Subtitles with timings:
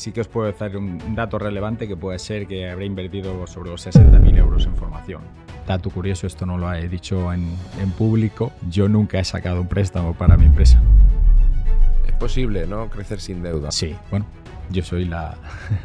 [0.00, 3.70] sí que os puedo dar un dato relevante que puede ser que habré invertido sobre
[3.70, 5.20] los 60.000 euros en formación.
[5.66, 9.68] Dato curioso, esto no lo he dicho en, en público, yo nunca he sacado un
[9.68, 10.80] préstamo para mi empresa.
[12.06, 12.88] Es posible, ¿no?
[12.88, 13.70] Crecer sin deuda.
[13.70, 14.24] Sí, bueno,
[14.70, 15.36] yo soy la,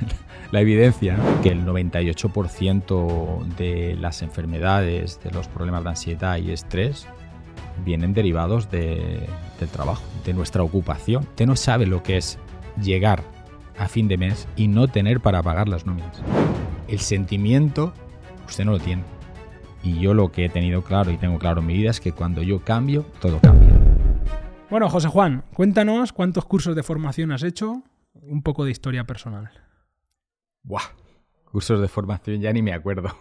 [0.52, 1.42] la evidencia ¿no?
[1.42, 7.06] que el 98% de las enfermedades, de los problemas de ansiedad y estrés
[7.84, 9.28] vienen derivados de,
[9.60, 11.24] del trabajo, de nuestra ocupación.
[11.24, 12.40] Usted no sabe lo que es
[12.82, 13.35] llegar
[13.78, 16.22] a fin de mes y no tener para pagar las nóminas.
[16.88, 17.94] El sentimiento
[18.48, 19.04] usted no lo tiene.
[19.84, 22.12] Y yo lo que he tenido claro y tengo claro en mi vida es que
[22.12, 23.74] cuando yo cambio, todo cambia.
[24.70, 29.52] Bueno, José Juan, cuéntanos cuántos cursos de formación has hecho, un poco de historia personal.
[30.64, 30.82] Buah,
[31.52, 33.16] cursos de formación ya ni me acuerdo.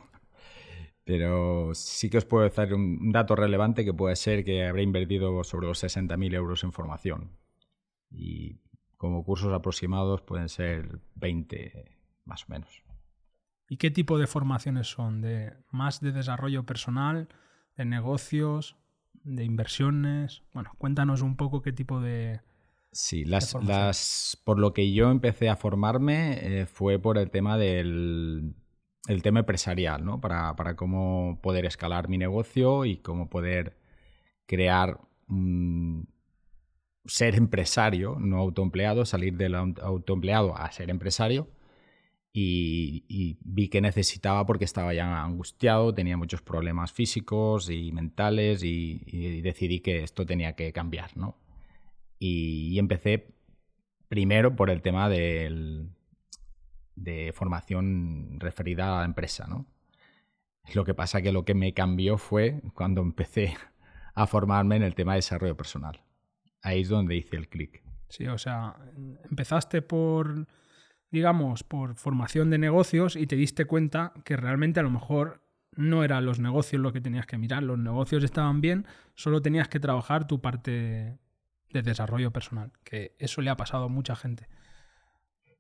[1.05, 5.45] Pero sí que os puedo dar un dato relevante que puede ser que habré invertido
[5.45, 7.37] sobre los 60.000 euros en formación.
[8.11, 8.57] Y
[9.05, 11.85] como cursos aproximados pueden ser 20
[12.25, 12.83] más o menos.
[13.69, 15.21] ¿Y qué tipo de formaciones son?
[15.21, 17.29] ¿De más de desarrollo personal,
[17.77, 18.77] de negocios,
[19.13, 20.43] de inversiones?
[20.55, 22.41] Bueno, cuéntanos un poco qué tipo de...
[22.93, 27.59] Sí, las, las, por lo que yo empecé a formarme eh, fue por el tema
[27.59, 28.55] del
[29.07, 30.19] el tema empresarial, ¿no?
[30.19, 33.77] Para, para, cómo poder escalar mi negocio y cómo poder
[34.47, 36.09] crear un,
[37.07, 41.49] ser empresario, no autoempleado, salir del autoempleado a ser empresario.
[42.37, 48.65] Y, y, vi que necesitaba porque estaba ya angustiado, tenía muchos problemas físicos y mentales
[48.65, 51.39] y, y decidí que esto tenía que cambiar, ¿no?
[52.19, 53.35] Y, y empecé
[54.09, 55.91] primero por el tema del,
[56.97, 59.67] de formación referida a la empresa, ¿no?
[60.73, 63.57] Lo que pasa que lo que me cambió fue cuando empecé
[64.15, 66.01] a formarme en el tema de desarrollo personal.
[66.65, 67.83] Ahí es donde hice el clic.
[68.09, 68.75] Sí, o sea,
[69.29, 70.47] empezaste por,
[71.11, 75.43] digamos, por formación de negocios y te diste cuenta que realmente a lo mejor
[75.77, 79.69] no eran los negocios lo que tenías que mirar, los negocios estaban bien, solo tenías
[79.69, 81.19] que trabajar tu parte
[81.71, 84.49] de desarrollo personal, que eso le ha pasado a mucha gente.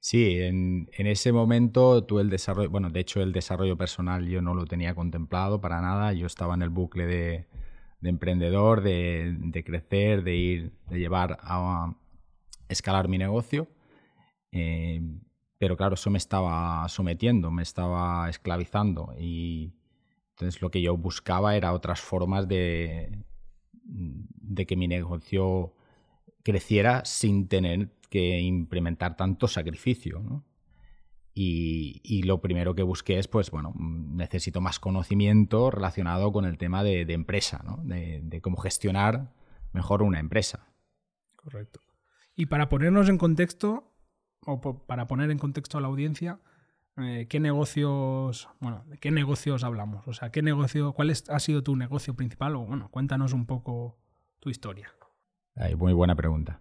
[0.00, 4.41] Sí, en, en, ese momento tú el desarrollo, bueno, de hecho el desarrollo personal yo
[4.41, 7.47] no lo tenía contemplado para nada, yo estaba en el bucle de,
[8.00, 11.94] de emprendedor, de, de, crecer, de ir, de llevar a,
[12.69, 13.69] escalar mi negocio,
[14.53, 15.00] eh,
[15.59, 19.72] pero claro, eso me estaba sometiendo, me estaba esclavizando y
[20.31, 23.25] entonces lo que yo buscaba era otras formas de,
[23.84, 25.75] de que mi negocio
[26.43, 30.44] creciera sin tener que implementar tanto sacrificio.
[31.36, 36.58] Y, y, lo primero que busqué es, pues bueno, necesito más conocimiento relacionado con el
[36.58, 37.78] tema de, de empresa, ¿no?
[37.82, 39.32] de, de, cómo gestionar
[39.72, 40.68] mejor una empresa.
[41.34, 41.80] Correcto.
[42.36, 43.92] Y para ponernos en contexto,
[44.46, 46.38] o para poner en contexto a la audiencia,
[46.96, 50.06] eh, ¿qué negocios, bueno, de qué negocios hablamos?
[50.06, 52.54] O sea, ¿qué negocio, cuál es, ha sido tu negocio principal?
[52.56, 53.98] O bueno, cuéntanos un poco
[54.38, 54.92] tu historia.
[55.56, 56.60] Ay, muy buena pregunta.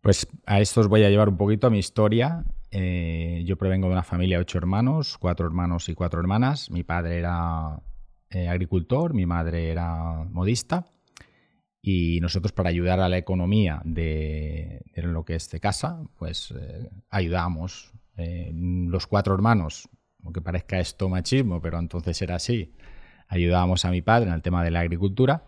[0.00, 2.44] Pues a esto os voy a llevar un poquito a mi historia.
[2.72, 6.70] Eh, yo provengo de una familia de ocho hermanos, cuatro hermanos y cuatro hermanas.
[6.70, 7.82] Mi padre era
[8.30, 10.86] eh, agricultor, mi madre era modista.
[11.82, 16.90] Y nosotros para ayudar a la economía de, lo que es de casa, pues eh,
[17.08, 17.92] ayudamos.
[18.16, 19.88] los cuatro hermanos,
[20.22, 22.74] aunque parezca esto machismo, pero entonces era así,
[23.28, 25.44] ayudábamos a mi padre en el tema de la agricultura.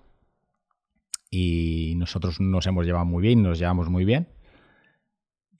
[1.31, 4.29] Y nosotros nos hemos llevado muy bien, nos llevamos muy bien.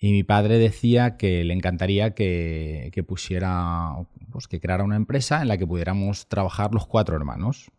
[0.05, 3.93] Y mi padre decía que le encantaría que, que, pusiera,
[4.33, 7.71] pues que creara una empresa en la que pudiéramos trabajar los cuatro hermanos.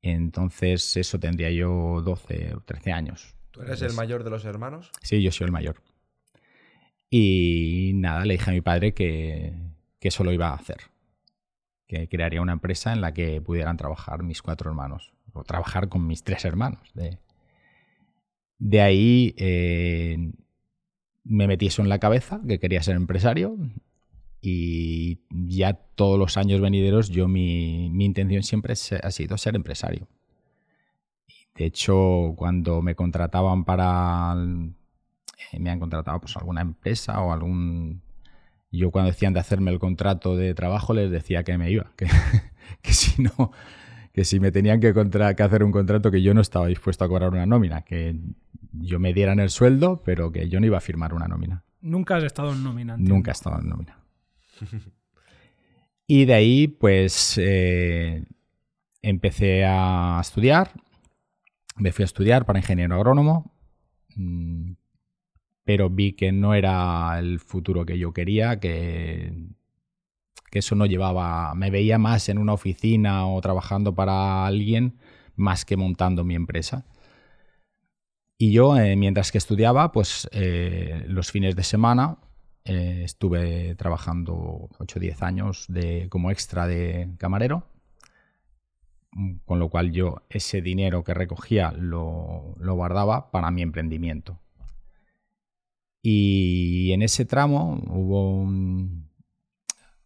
[0.00, 3.34] Entonces, eso tendría yo 12 o 13 años.
[3.50, 4.92] ¿Tú eres Entonces, el mayor de los hermanos?
[5.02, 5.82] Sí, yo soy el mayor.
[7.10, 9.54] Y nada, le dije a mi padre que,
[9.98, 10.82] que eso lo iba a hacer.
[11.88, 15.12] Que crearía una empresa en la que pudieran trabajar mis cuatro hermanos.
[15.32, 16.92] O trabajar con mis tres hermanos.
[16.94, 17.18] De,
[18.60, 19.34] de ahí.
[19.36, 20.30] Eh,
[21.24, 23.56] me metí eso en la cabeza, que quería ser empresario,
[24.40, 30.08] y ya todos los años venideros yo mi, mi intención siempre ha sido ser empresario.
[31.54, 34.34] De hecho, cuando me contrataban para...
[35.52, 38.02] Eh, me han contratado pues alguna empresa o algún...
[38.70, 42.06] Yo cuando decían de hacerme el contrato de trabajo les decía que me iba, que,
[42.82, 43.52] que si no,
[44.12, 47.04] que si me tenían que, contra, que hacer un contrato que yo no estaba dispuesto
[47.04, 48.16] a cobrar una nómina, que
[48.72, 51.64] yo me dieran el sueldo, pero que yo no iba a firmar una nómina.
[51.80, 52.94] Nunca has estado en nómina.
[52.94, 53.14] Entiendo.
[53.14, 53.98] Nunca he estado en nómina.
[56.06, 58.24] y de ahí, pues, eh,
[59.00, 60.72] empecé a estudiar.
[61.76, 63.52] Me fui a estudiar para ingeniero agrónomo.
[64.14, 64.72] Mm,
[65.64, 69.32] pero vi que no era el futuro que yo quería, que,
[70.52, 74.98] que eso no llevaba, me veía más en una oficina o trabajando para alguien
[75.34, 76.84] más que montando mi empresa.
[78.36, 82.18] Y yo, eh, mientras que estudiaba, pues eh, los fines de semana
[82.66, 87.66] eh, estuve trabajando 8 o 10 años de, como extra de camarero,
[89.46, 94.38] con lo cual yo ese dinero que recogía lo, lo guardaba para mi emprendimiento.
[96.02, 99.11] Y en ese tramo hubo un,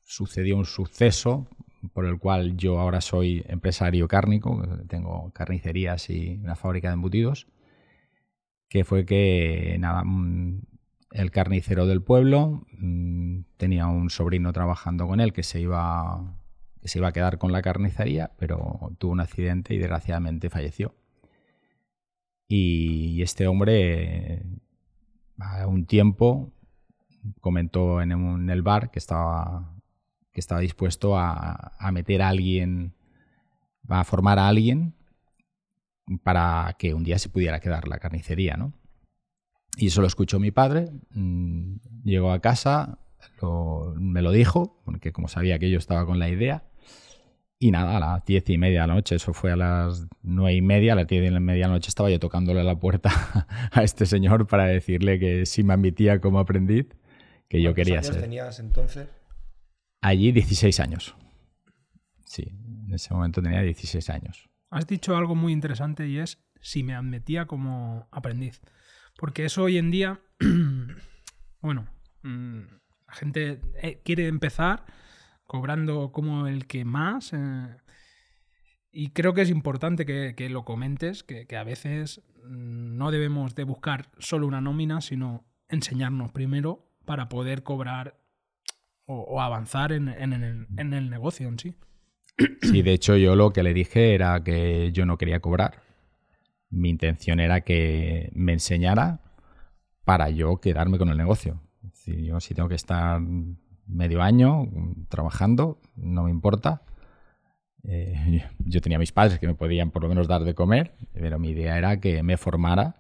[0.07, 1.49] sucedió un suceso
[1.93, 7.49] por el cual yo ahora soy empresario cárnico, tengo carnicerías y una fábrica de embutidos
[8.69, 10.03] que fue que nada,
[11.11, 16.37] el carnicero del pueblo mm, tenía un sobrino trabajando con él que se iba
[16.81, 20.95] que se iba a quedar con la carnicería, pero tuvo un accidente y desgraciadamente falleció.
[22.47, 24.45] Y este hombre
[25.39, 26.53] a un tiempo
[27.41, 29.76] comentó en, el bar que estaba
[30.37, 32.93] que estaba dispuesto a, a meter a alguien,
[33.89, 34.93] a formar a alguien
[36.23, 38.75] para que un día se pudiera quedar la carnicería, ¿no?
[39.79, 42.99] Y eso lo escuchó mi padre, mm, llegó a casa,
[43.99, 46.65] me lo dijo, porque como sabía que yo estaba con la idea,
[47.59, 50.55] y nada, a las diez y media de la noche, eso fue a las nueve
[50.55, 53.09] y media, a las diez y media de la noche estaba yo tocándole la puerta
[53.73, 56.89] a este señor para decirle que si me admitía como aprendiz,
[57.49, 58.21] que yo quería años ser.
[58.21, 59.09] tenías entonces?
[60.01, 61.17] Allí 16 años.
[62.25, 62.45] Sí,
[62.87, 64.49] en ese momento tenía 16 años.
[64.71, 68.61] Has dicho algo muy interesante y es si me admitía como aprendiz.
[69.17, 70.21] Porque eso hoy en día,
[71.61, 71.89] bueno,
[72.23, 72.61] mm,
[73.07, 74.85] la gente eh, quiere empezar
[75.45, 77.33] cobrando como el que más.
[77.33, 77.77] Eh,
[78.91, 83.65] y creo que es importante que, lo comentes, que, a veces mm, no debemos de
[83.65, 88.19] buscar solo una nómina, sino enseñarnos primero para poder cobrar
[89.07, 91.75] o, avanzar en, el, en el negocio en sí.
[92.61, 95.83] Sí, de hecho yo lo que le dije era que yo no quería cobrar.
[96.69, 99.21] Mi intención era que me enseñara
[100.05, 101.61] para yo quedarme con el negocio.
[101.93, 103.21] Si yo si tengo que estar
[103.87, 104.69] medio año
[105.09, 106.83] trabajando, no me importa.
[107.85, 111.39] Eh, yo tenía mis padres que me podían por lo menos dar de comer, pero
[111.39, 112.97] mi idea era que me formara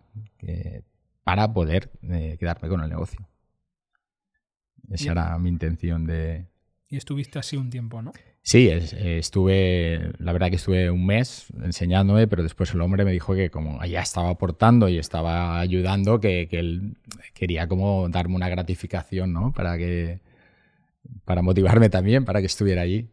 [1.24, 3.28] para poder eh, quedarme con el negocio.
[4.90, 6.46] Esa era mi intención de...
[6.88, 8.12] Y estuviste así un tiempo, ¿no?
[8.46, 13.34] Sí, estuve, la verdad que estuve un mes enseñándome, pero después el hombre me dijo
[13.34, 16.96] que como ya estaba aportando y estaba ayudando, que, él
[17.34, 19.52] quería como darme una gratificación, ¿no?
[19.52, 20.20] Para que,
[21.24, 23.08] para motivarme también, para que estuviera allí.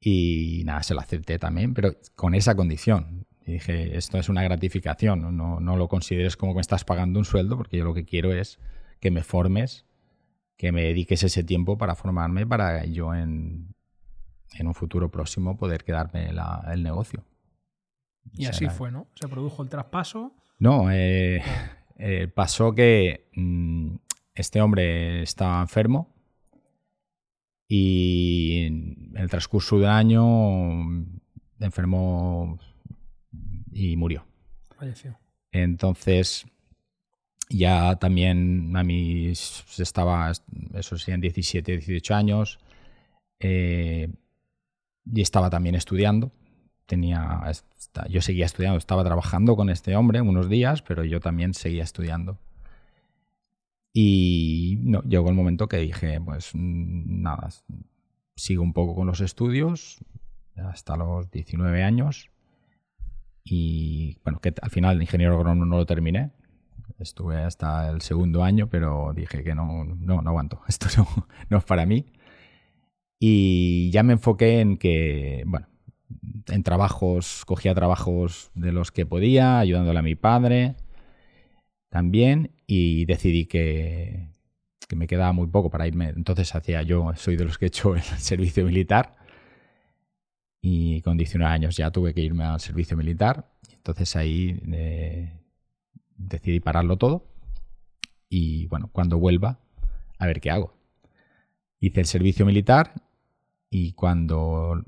[0.00, 3.24] Y nada, se lo acepté también, pero con esa condición.
[3.46, 7.20] Y dije, esto es una gratificación, no, no lo consideres como que me estás pagando
[7.20, 8.58] un sueldo, porque yo lo que quiero es
[8.98, 9.84] que me formes,
[10.56, 13.74] que me dediques ese tiempo para formarme, para yo en,
[14.54, 16.30] en un futuro próximo poder quedarme
[16.72, 17.24] el negocio.
[18.32, 19.08] Y así fue, ¿no?
[19.14, 20.34] Se produjo el traspaso.
[20.58, 21.42] No, eh,
[21.96, 23.94] eh, pasó que mm,
[24.34, 26.14] este hombre estaba enfermo
[27.68, 31.20] y en el transcurso de año mm,
[31.60, 32.58] enfermó
[33.70, 34.26] y murió.
[34.76, 35.18] Falleció.
[35.52, 36.46] Entonces,
[37.48, 40.32] ya también a mí estaba,
[40.74, 42.58] eso sí, en 17, 18 años.
[43.38, 44.08] Eh,
[45.12, 46.32] y estaba también estudiando.
[46.86, 47.42] Tenía,
[48.08, 52.38] yo seguía estudiando, estaba trabajando con este hombre unos días, pero yo también seguía estudiando.
[53.92, 57.48] Y no, llegó el momento que dije, pues nada,
[58.34, 59.98] sigo un poco con los estudios
[60.56, 62.30] hasta los 19 años.
[63.42, 66.32] Y bueno, que al final el ingeniero agrónomo no lo terminé.
[66.98, 70.62] Estuve hasta el segundo año, pero dije que no, no, no aguanto.
[70.68, 72.06] Esto no, no es para mí.
[73.18, 75.68] Y ya me enfoqué en que, bueno,
[76.48, 80.76] en trabajos, cogía trabajos de los que podía, ayudándole a mi padre
[81.88, 84.28] también, y decidí que,
[84.88, 86.10] que me quedaba muy poco para irme.
[86.10, 89.16] Entonces hacía yo, soy de los que he hecho el servicio militar,
[90.60, 93.48] y con 19 años ya tuve que irme al servicio militar.
[93.72, 95.32] Entonces ahí eh,
[96.16, 97.26] decidí pararlo todo,
[98.28, 99.60] y bueno, cuando vuelva,
[100.18, 100.74] a ver qué hago.
[101.80, 102.94] Hice el servicio militar
[103.70, 104.82] y cuando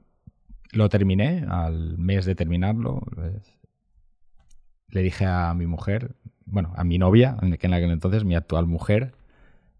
[0.72, 3.58] lo terminé, al mes de terminarlo, pues,
[4.88, 6.16] le dije a mi mujer,
[6.46, 9.14] bueno, a mi novia, que en aquel entonces mi actual mujer,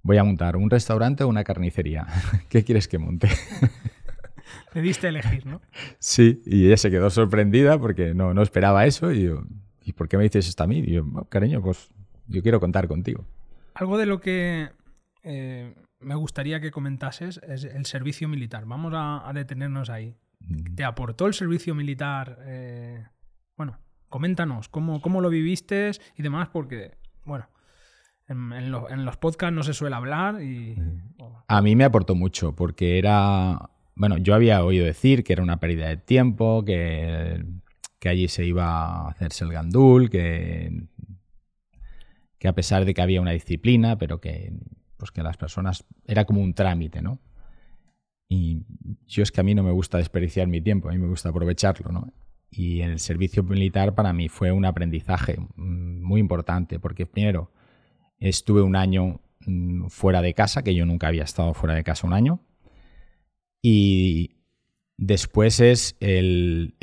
[0.03, 2.07] voy a montar un restaurante o una carnicería.
[2.49, 3.29] ¿Qué quieres que monte?
[4.75, 5.61] Le diste a elegir, ¿no?
[5.99, 9.13] Sí, y ella se quedó sorprendida porque no, no esperaba eso.
[9.13, 9.45] Y yo,
[9.89, 10.81] ¿y por qué me dices esto a mí?
[10.81, 11.91] Y yo, cariño, pues
[12.27, 13.25] yo quiero contar contigo.
[13.75, 14.69] algo de lo que
[15.25, 18.67] eh, me gustaría que comentases es el servicio militar.
[18.67, 20.15] Vamos a, detenernos ahí.
[20.77, 22.39] ¿Te aportó el servicio militar?
[22.45, 23.03] Eh,
[23.57, 23.79] bueno,
[24.09, 27.49] coméntanos cómo, cómo lo viviste y demás, porque, bueno,
[28.29, 30.77] en, los podcasts no se suele hablar y...
[31.47, 33.71] A mí me aportó mucho porque era...
[33.95, 37.43] Bueno, yo había oído decir que era una pérdida de tiempo, que,
[37.99, 40.87] que allí se iba a hacerse el gandul, que,
[42.39, 44.53] que a pesar de que había una disciplina, pero que,
[44.97, 45.85] pues que las personas...
[46.07, 47.21] Era como un trámite, ¿no?
[48.29, 48.67] Y
[49.07, 51.31] yo es que a mí no me gusta desperdiciar mi tiempo, a mí me gusta
[51.31, 52.13] aprovecharlo, ¿no?
[52.51, 57.51] Y el servicio militar para mí fue un aprendizaje mm, muy importante, porque primero
[58.19, 62.07] estuve un año mm, fuera de casa, que yo nunca había estado fuera de casa
[62.07, 62.41] un año,
[63.63, 64.37] y
[64.97, 66.75] después es el,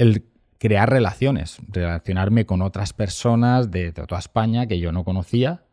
[0.65, 5.63] crear relaciones, relacionarme con otras personas de, toda España que yo no conocía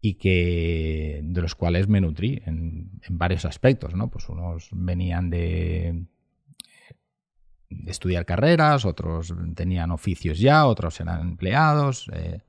[0.00, 4.08] y que de los cuales me nutrí en, varios aspectos, ¿no?
[4.08, 6.06] Pues unos venían de
[7.86, 12.10] estudiar carreras, otros tenían oficios ya, otros eran empleados.
[12.14, 12.40] Eh,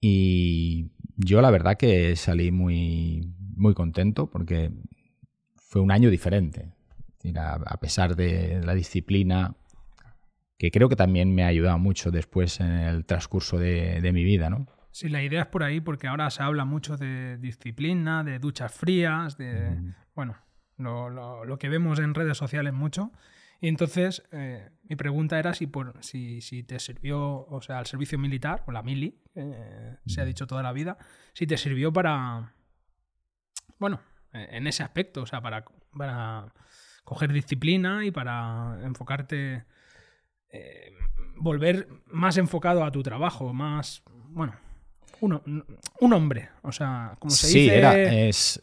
[0.00, 4.72] y yo la verdad que salí muy, muy contento porque
[5.54, 6.72] fue un año diferente.
[7.36, 9.54] A pesar de la disciplina,
[10.64, 14.48] que creo que también me ha ayudado mucho después en el transcurso de, mi vida,
[14.48, 14.66] ¿no?
[14.92, 18.72] Sí, la idea es por ahí porque ahora se habla mucho de disciplina, de duchas
[18.72, 19.76] frías, de...
[20.14, 20.38] Bueno,
[20.78, 23.12] lo, lo, que vemos en redes sociales mucho.
[23.60, 27.86] Y entonces, eh, mi pregunta era si, por, si, si, te sirvió, o sea, el
[27.86, 30.96] servicio militar, o la mili, eh, se ha dicho toda la vida,
[31.34, 32.54] si te sirvió para,
[33.78, 34.00] bueno,
[34.32, 36.54] eh, en ese aspecto, o sea, para, para
[37.04, 39.64] coger disciplina y para enfocarte,
[41.36, 44.54] volver más enfocado a tu trabajo, más, bueno,
[45.20, 45.42] uno,
[46.00, 48.60] un hombre, o sea, como se sí, Era, es,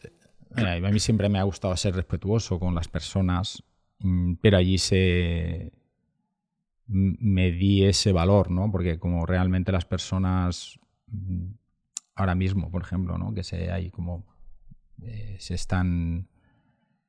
[0.54, 3.64] a mí siempre me ha gustado ser respetuoso con las personas
[4.02, 5.72] Mm, pero allí se
[6.86, 8.70] me di ese valor, ¿no?
[8.70, 11.52] Porque como realmente las personas mm,
[12.16, 13.32] ahora mismo, por ejemplo, ¿no?
[13.32, 14.26] Que se hay como
[15.02, 16.28] eh, se están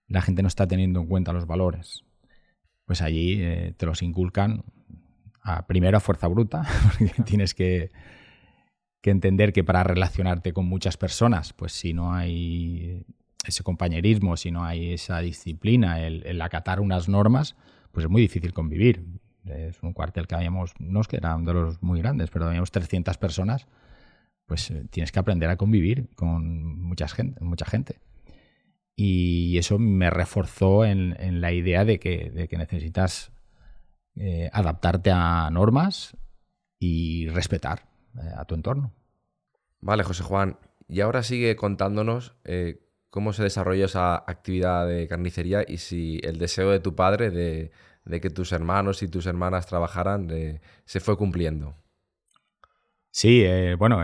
[0.08, 2.04] la gente no está teniendo en cuenta los valores.
[2.86, 4.64] Pues allí eh, te los inculcan
[5.42, 6.64] a, primero a fuerza bruta,
[6.98, 7.92] porque tienes que,
[9.02, 13.06] que entender que para relacionarte con muchas personas, pues si no hay
[13.46, 17.56] ese compañerismo, si no hay esa disciplina, el, acatar unas normas,
[17.92, 19.06] pues es muy difícil convivir.
[19.46, 22.72] Es un cuartel que habíamos, no es que eran de los muy grandes, pero habíamos
[22.72, 23.68] 300 personas,
[24.46, 27.44] pues eh, tienes que aprender a convivir con mucha gente.
[27.44, 27.98] Mucha gente.
[28.96, 33.32] Y eso me reforzó en, la idea de que, necesitas
[34.16, 36.16] eh, adaptarte a normas
[36.80, 38.94] y respetar eh, a tu entorno.
[39.82, 40.58] Vale, José Juan.
[40.88, 42.36] Y ahora sigue contándonos
[43.10, 47.72] cómo se desarrolló esa actividad de carnicería y si el deseo de tu padre de,
[48.22, 50.30] que tus hermanos y tus hermanas trabajaran
[50.86, 51.76] se fue cumpliendo.
[53.14, 54.02] Sí, eh, bueno,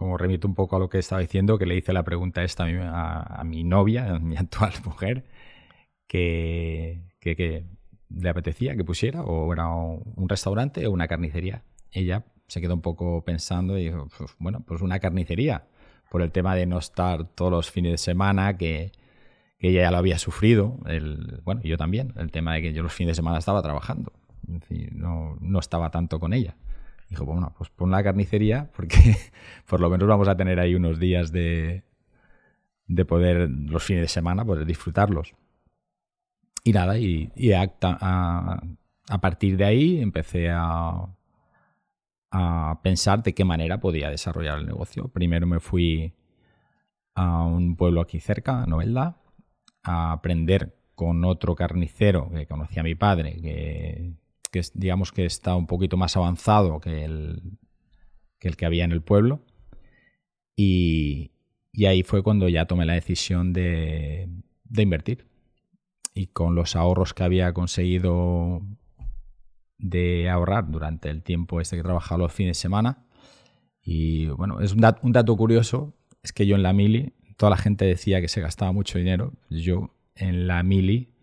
[0.00, 2.64] como remito un poco a lo que estaba diciendo, que le hice la pregunta esta
[2.64, 5.24] a, mi novia, a mi actual mujer,
[6.06, 7.02] que,
[8.08, 11.64] le apetecía que pusiera, o era un restaurante o una carnicería.
[11.92, 15.66] Ella se quedó un poco pensando y dijo, pues, bueno, pues una carnicería
[16.10, 18.92] por el tema de no estar todos los fines de semana, que,
[19.58, 22.94] ella ya lo había sufrido, el, bueno, yo también, el tema de que yo los
[22.94, 24.14] fines de semana estaba trabajando,
[24.92, 26.56] no, no estaba tanto con ella.
[27.10, 28.96] Dijo, bueno, pues pon la carnicería porque
[29.66, 31.82] por lo menos vamos a tener ahí unos días de,
[32.86, 35.34] de poder los fines de semana poder disfrutarlos.
[36.62, 41.08] Y nada, y, a, partir de ahí empecé a,
[42.30, 45.08] a pensar de qué manera podía desarrollar el negocio.
[45.08, 46.14] Primero me fui
[47.14, 49.16] a un pueblo aquí cerca, a Novelda,
[49.82, 54.12] a aprender con otro carnicero que conocía a mi padre, que,
[54.74, 57.58] digamos que está un poquito más avanzado que el
[58.38, 59.44] que, el que había en el pueblo.
[60.56, 61.32] Y,
[61.86, 64.28] ahí fue cuando ya tomé la decisión de,
[64.64, 65.26] de invertir.
[66.14, 68.62] Y con los ahorros que había conseguido
[69.80, 73.06] de ahorrar durante el tiempo este que trabajaba los fines de semana.
[73.82, 77.84] Y bueno, es un, dato curioso, es que yo en la mili, toda la gente
[77.86, 81.14] decía que se gastaba mucho dinero, yo en la mili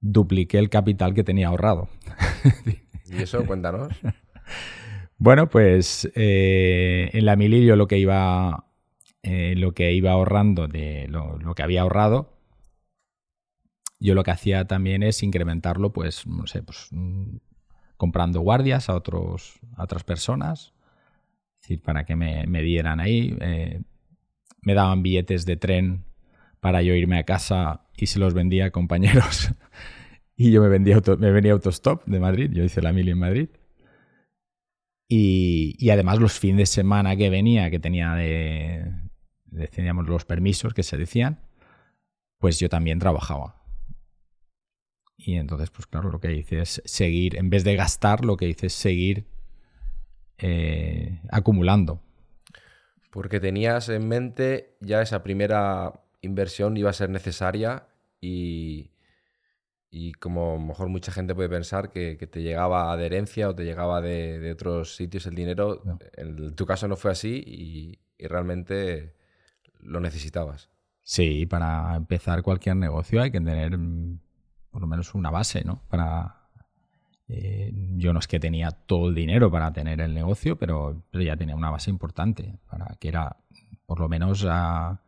[0.00, 1.88] dupliqué el capital que tenía ahorrado.
[3.10, 3.44] ¿Y eso?
[3.46, 3.88] Cuéntanos.
[5.18, 8.66] bueno, pues eh, en la mili lo que iba,
[9.22, 12.36] eh, lo que iba ahorrando de lo, que había ahorrado,
[14.00, 16.90] yo lo que hacía también es incrementarlo, pues, no sé, pues
[17.96, 20.72] comprando guardias a, otros, a otras personas.
[21.60, 23.36] decir, para que me, me dieran ahí.
[23.40, 23.82] Eh,
[24.62, 26.04] me daban billetes de tren
[26.60, 29.50] para yo irme a casa y se los vendía a compañeros.
[30.40, 33.48] y yo me, venía autostop de Madrid, yo hice la mili en Madrid.
[35.10, 38.92] Y, y, además los fines de semana que venía, que tenía de,
[39.72, 41.40] teníamos los permisos que se decían,
[42.38, 43.56] pues yo también trabajaba.
[45.16, 48.48] Y entonces, pues claro, lo que hice es seguir, en vez de gastar, lo que
[48.48, 49.26] hice es seguir
[50.36, 52.00] eh, acumulando.
[53.10, 57.88] Porque tenías en mente ya esa primera inversión iba a ser necesaria
[58.20, 58.92] y,
[59.90, 63.54] y como a lo mejor mucha gente puede pensar que, te llegaba de herencia o
[63.54, 65.82] te llegaba de, otros sitios el dinero,
[66.16, 69.14] en tu caso no fue así y, realmente
[69.80, 70.70] lo necesitabas.
[71.02, 74.18] Sí, para empezar cualquier negocio hay que tener mm,
[74.70, 75.82] por lo menos una base, ¿no?
[75.88, 76.48] Para,
[77.28, 81.22] eh, yo no es que tenía todo el dinero para tener el negocio, pero, pero
[81.22, 83.36] ya tenía una base importante para que era
[83.86, 85.00] por lo menos a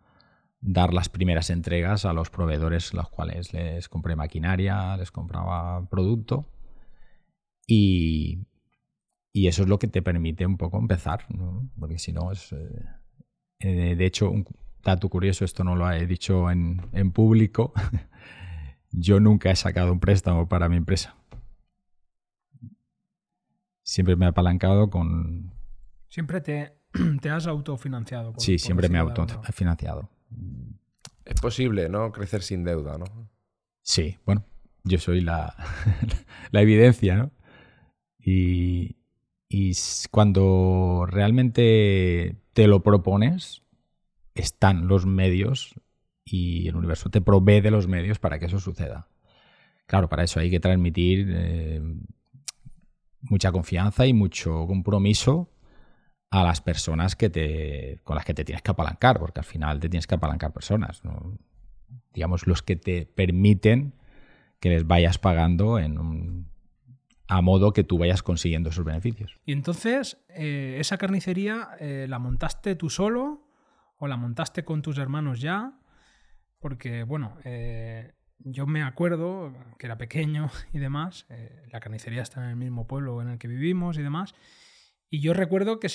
[0.60, 6.46] dar las primeras entregas a los proveedores los cuales les compré maquinaria, les compraba producto
[7.66, 8.46] y,
[9.32, 11.26] y eso es lo que te permite un poco empezar,
[11.78, 12.52] porque si no es...
[12.52, 12.84] Eh,
[13.60, 14.46] eh, de hecho, un
[14.82, 17.72] dato curioso, esto no lo he dicho en, en público,
[18.90, 21.14] yo nunca he sacado un préstamo para mi empresa
[23.90, 25.52] siempre me he apalancado con...
[26.08, 26.76] Siempre te,
[27.20, 28.32] te has autofinanciado.
[28.38, 30.08] sí, siempre me he autofinanciado.
[31.24, 32.12] Es posible, ¿no?
[32.12, 33.30] Crecer sin deuda, ¿no?
[33.82, 34.44] Sí, bueno,
[34.84, 35.54] yo soy la,
[36.52, 37.30] evidencia, ¿no?
[38.18, 38.96] Y,
[39.48, 39.72] y
[40.10, 43.62] cuando realmente te lo propones,
[44.34, 45.74] están los medios
[46.24, 49.08] y el universo te provee de los medios para que eso suceda.
[49.86, 51.82] Claro, para eso hay que transmitir eh,
[53.22, 55.50] mucha confianza y mucho compromiso
[56.30, 59.80] a las personas que te, con las que te tienes que apalancar, porque al final
[59.80, 61.02] te tienes que apalancar personas,
[62.14, 63.94] digamos, los que te permiten
[64.60, 66.46] que les vayas pagando en
[67.30, 69.38] a modo que tú vayas consiguiendo esos beneficios.
[69.46, 73.46] Y entonces, eh, ¿esa carnicería eh, la montaste tú solo
[73.98, 75.78] o la montaste con tus hermanos ya?
[76.58, 81.26] Porque, bueno, eh, yo me acuerdo que era pequeño y demás,
[81.70, 84.34] la carnicería está en el mismo pueblo en el que vivimos y demás,
[85.10, 85.88] y yo recuerdo que,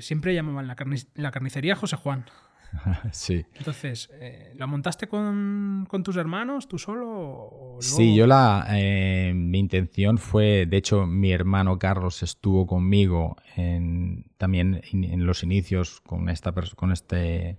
[0.00, 2.24] siempre llamaban la, carnicería José Juan.
[3.12, 3.44] sí.
[3.54, 7.76] Entonces, eh, ¿la montaste con, tus hermanos, tú solo?
[7.80, 8.66] Sí, yo la.
[8.70, 10.66] Eh, mi intención fue.
[10.66, 16.92] De hecho, mi hermano Carlos estuvo conmigo en, también en los inicios con, esta, con
[16.92, 17.58] este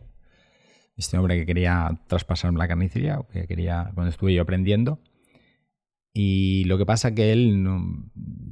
[0.95, 4.99] este hombre que quería traspasarme la carnicería, que quería, cuando estuve yo aprendiendo.
[6.13, 7.65] Y lo que pasa que él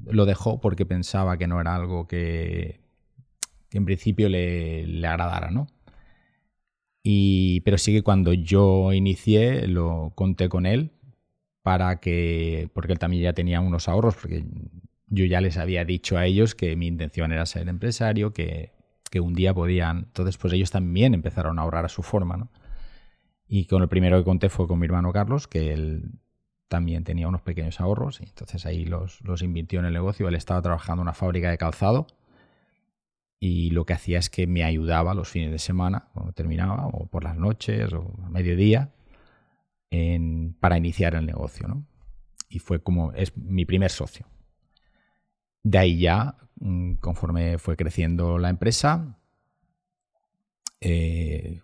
[0.06, 2.82] lo dejó porque pensaba que no era algo que,
[3.72, 5.68] en principio le, le, agradara, ¿no?
[7.04, 10.92] Y, pero sí que cuando yo inicié lo conté con él
[11.62, 14.46] para que, porque él también ya tenía unos ahorros, porque
[15.08, 18.72] yo ya les había dicho a ellos que mi intención era ser empresario, que
[19.12, 19.98] que un día podían.
[20.08, 22.50] Entonces, pues ellos también empezaron a ahorrar a su forma, ¿no?
[23.48, 26.10] Y con el primero que conté fue con mi hermano Carlos, que él
[26.72, 30.28] también tenía unos pequeños ahorros, y entonces ahí los, los invirtió en el negocio.
[30.28, 32.08] Él estaba trabajando en una fábrica de calzado
[33.40, 37.08] y lo que hacía es que me ayudaba los fines de semana, cuando terminaba, o
[37.08, 38.92] por las noches, o a mediodía,
[40.60, 41.86] para iniciar el negocio, ¿no?
[42.50, 44.26] Y fue como, es mi primer socio.
[45.64, 49.18] De ahí ya Mm, conforme fue creciendo la empresa,
[50.80, 51.62] eh,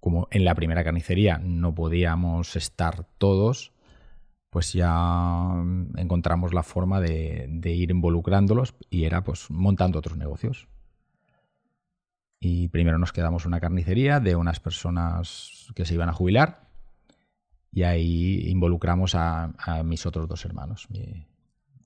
[0.00, 3.72] como en la primera carnicería no podíamos estar todos,
[4.50, 5.52] pues ya
[5.96, 10.68] encontramos la forma de, ir involucrándolos y era pues montando otros negocios.
[12.40, 16.68] Y primero nos quedamos una carnicería de unas personas que se iban a jubilar
[17.72, 19.52] y ahí involucramos a,
[19.84, 20.88] mis otros dos hermanos,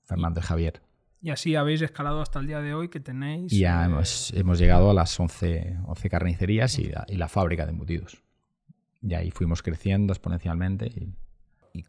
[0.03, 0.81] Fernando y Javier.
[1.21, 3.51] Y así habéis escalado hasta el día de hoy que tenéis...
[3.51, 8.21] Ya eh, hemos, llegado a las 11, 11 carnicerías y la, fábrica de embutidos.
[9.01, 10.87] Y ahí fuimos creciendo exponencialmente.
[10.87, 11.13] Y,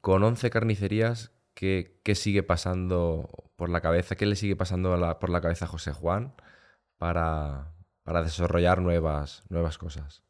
[0.01, 4.17] con 11 carnicerías, ¿qué, sigue pasando por la cabeza?
[4.17, 6.35] ¿Qué le sigue pasando por la cabeza a José Juan
[6.97, 7.75] para,
[8.07, 10.23] desarrollar nuevas, nuevas cosas?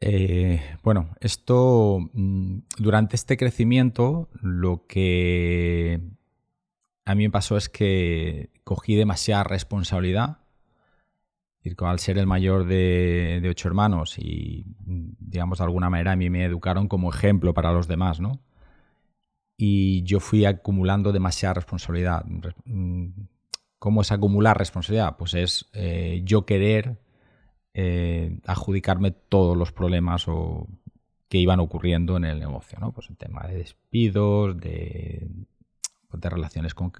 [0.00, 6.00] Eh, bueno, esto mm, durante este crecimiento lo que
[7.04, 10.41] a mí me pasó es que cogí demasiada responsabilidad.
[11.78, 16.44] Al ser el mayor de, ocho hermanos y, digamos, de alguna manera a mí me
[16.44, 18.40] educaron como ejemplo para los demás, ¿no?
[19.56, 22.24] Y yo fui acumulando demasiada responsabilidad.
[22.64, 23.10] Mm,
[23.78, 25.16] ¿Cómo es acumular responsabilidad?
[25.16, 26.98] Pues es eh, yo querer
[27.74, 30.66] eh, adjudicarme todos los problemas o
[31.28, 32.92] que iban ocurriendo en el negocio, ¿no?
[32.92, 35.28] Pues el tema de despidos, de,
[36.12, 36.92] de relaciones con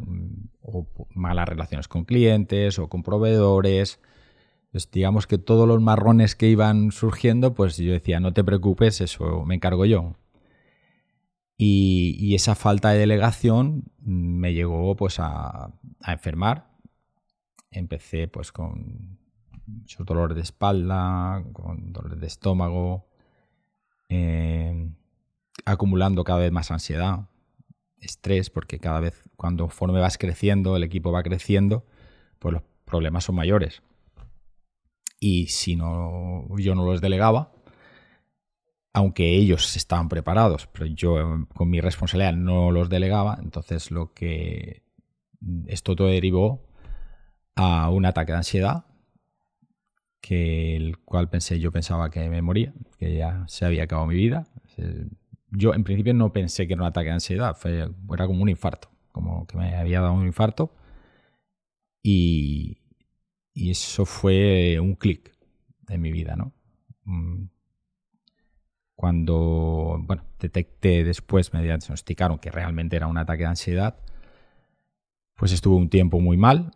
[1.15, 4.01] malas relaciones con clientes o con proveedores.
[4.93, 9.45] Digamos que todos los marrones que iban surgiendo, pues yo decía, no te preocupes, eso
[9.45, 10.17] me encargo yo.
[11.59, 15.67] Y, esa falta de delegación me llegó pues a,
[16.01, 16.73] a enfermar
[17.73, 19.19] empecé pues con
[19.67, 23.09] muchos dolores de espalda, con dolores de estómago,
[24.09, 24.91] eh,
[25.65, 27.29] acumulando cada vez más ansiedad,
[27.99, 31.85] estrés, porque cada vez cuando conforme vas creciendo, el equipo va creciendo,
[32.39, 33.83] pues los problemas son mayores.
[35.25, 37.53] Y si no, yo no los delegaba,
[38.93, 44.83] aunque ellos estaban preparados, pero yo con mi responsabilidad no los delegaba, entonces lo que
[45.69, 46.67] esto todo derivó
[47.55, 48.85] a un ataque de ansiedad,
[50.21, 54.17] que el cual pensé, yo pensaba que me moría, que ya se había acabado mi
[54.17, 54.49] vida.
[55.53, 58.49] Yo en principio no pensé que era un ataque de ansiedad, fue, era como un
[58.49, 60.75] infarto, como que me había dado un infarto.
[62.03, 62.82] Y,
[63.55, 65.37] y eso fue un clic
[65.89, 66.53] en mi vida, ¿no?
[67.05, 67.45] Mm.
[68.95, 73.99] Cuando, bueno, detecté después, me diagnosticaron que realmente era un ataque de ansiedad,
[75.35, 76.73] pues estuve un tiempo muy mal,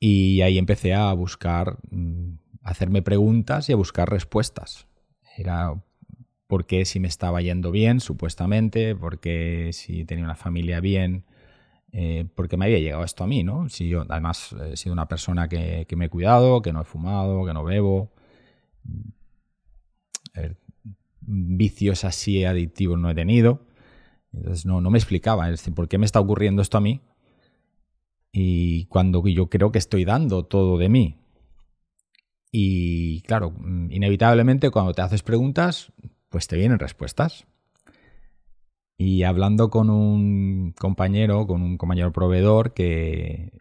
[0.00, 4.86] y ahí empecé a buscar, mm, a hacerme preguntas y a buscar respuestas.
[5.36, 5.74] Era
[6.46, 11.24] por qué si me estaba yendo bien, supuestamente, por qué si tenía una familia bien,
[11.92, 13.68] eh, por qué me había llegado esto a mí, ¿no?
[13.68, 17.44] Si yo, además, he sido una persona que, me he cuidado, que no he fumado,
[17.44, 18.12] que no bebo.
[21.20, 23.60] vicios así adictivos no he tenido.
[24.32, 27.00] Entonces no, no me explicaba, ¿por qué me está ocurriendo esto a mí?
[28.32, 31.16] y cuando yo creo que estoy dando todo de mí.
[32.50, 35.92] Y claro, mm, inevitablemente cuando te haces preguntas,
[36.28, 37.46] pues te vienen respuestas.
[39.00, 43.52] Y hablando con un compañero, con un compañero proveedor que,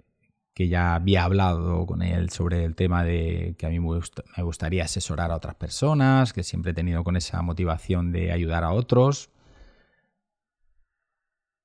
[0.57, 3.99] que ya había hablado con él sobre el tema de que a mí me,
[4.43, 8.71] gustaría asesorar a otras personas, que siempre he tenido con esa motivación de ayudar a
[8.71, 9.29] otros.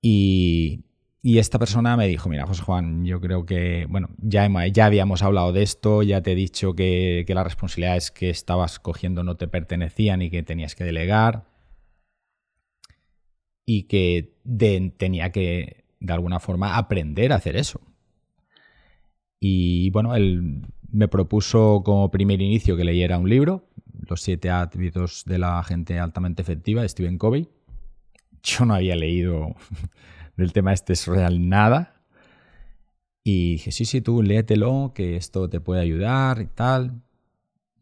[0.02, 0.85] Y,
[1.22, 5.22] y esta persona me dijo, mira, José Juan, yo creo que, bueno, ya, ya habíamos
[5.22, 9.37] hablado de esto, ya te he dicho que, que las responsabilidades que estabas cogiendo no
[9.38, 11.51] te pertenecían y que tenías que delegar
[13.64, 14.35] y que
[14.96, 17.81] tenía que, de alguna forma, aprender a hacer eso.
[19.40, 23.68] Y bueno, él me propuso como primer inicio que leyera un libro,
[24.09, 27.48] Los siete hábitos de la gente altamente efectiva, de Stephen Covey.
[28.42, 29.55] Yo no había leído
[30.37, 32.03] del tema este es real nada.
[33.25, 37.03] Y dije, sí, sí, tú léetelo, que esto te puede ayudar y tal.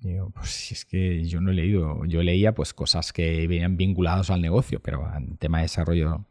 [0.01, 3.47] Y digo, pues si es que yo no he leído, yo leía pues cosas que
[3.47, 6.25] venían vinculados al negocio, pero en tema de desarrollo.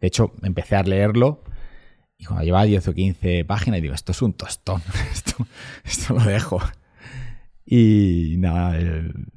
[0.00, 1.42] De hecho, empecé a leerlo
[2.18, 5.46] y cuando llevaba 10 o 15 páginas, digo, esto es un tostón, esto,
[5.84, 6.60] esto lo dejo.
[7.64, 8.78] Y nada,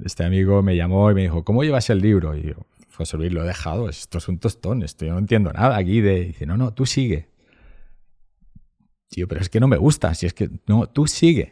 [0.04, 2.36] este amigo me llamó y me dijo, ¿cómo llevas el libro?
[2.36, 2.56] Y yo,
[2.96, 6.02] José Luis, lo he dejado, esto es un tostón, esto yo no entiendo nada aquí
[6.02, 6.26] de...
[6.26, 7.30] Dice, no, no, tú sigue.
[9.10, 11.52] Tío, pero es que no me gusta, si es que, no, tú sigue.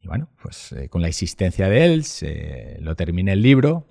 [0.00, 3.86] Y bueno, pues eh, con la existencia de él, se, lo terminé el libro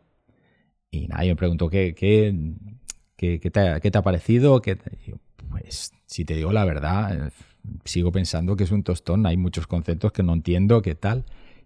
[0.92, 2.36] y nada, yo me pregunto, ¿qué, qué,
[3.16, 4.62] qué, qué, te, ha, parecido?
[4.62, 4.78] ¿Qué
[5.50, 7.32] pues si te digo la verdad, eh,
[7.86, 11.26] sigo pensando que es un tostón, hay muchos conceptos que no entiendo, ¿qué tal?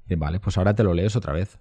[0.09, 1.59] Y vale, pues ahora te lo lees otra vez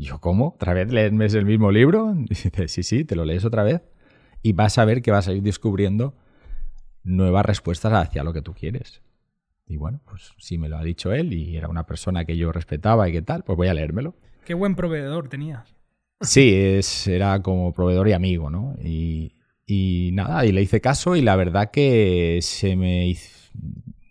[0.00, 0.54] yo, ¿cómo?
[0.54, 2.14] ¿Otra vez lees el mismo libro?
[2.28, 3.82] dice, sí, sí, te lo lees otra vez.
[4.42, 6.14] Y vas a ver que vas a ir descubriendo
[7.02, 9.02] nuevas respuestas hacia lo que tú quieres.
[9.70, 12.50] Y bueno, pues si me lo ha dicho él y era una persona que yo
[12.50, 14.16] respetaba y qué tal, pues voy a leérmelo.
[14.44, 15.76] Qué buen proveedor tenías.
[16.20, 18.74] Sí, es, era como proveedor y amigo, ¿no?
[18.82, 23.14] Y, y nada, y le hice caso y la verdad que se me,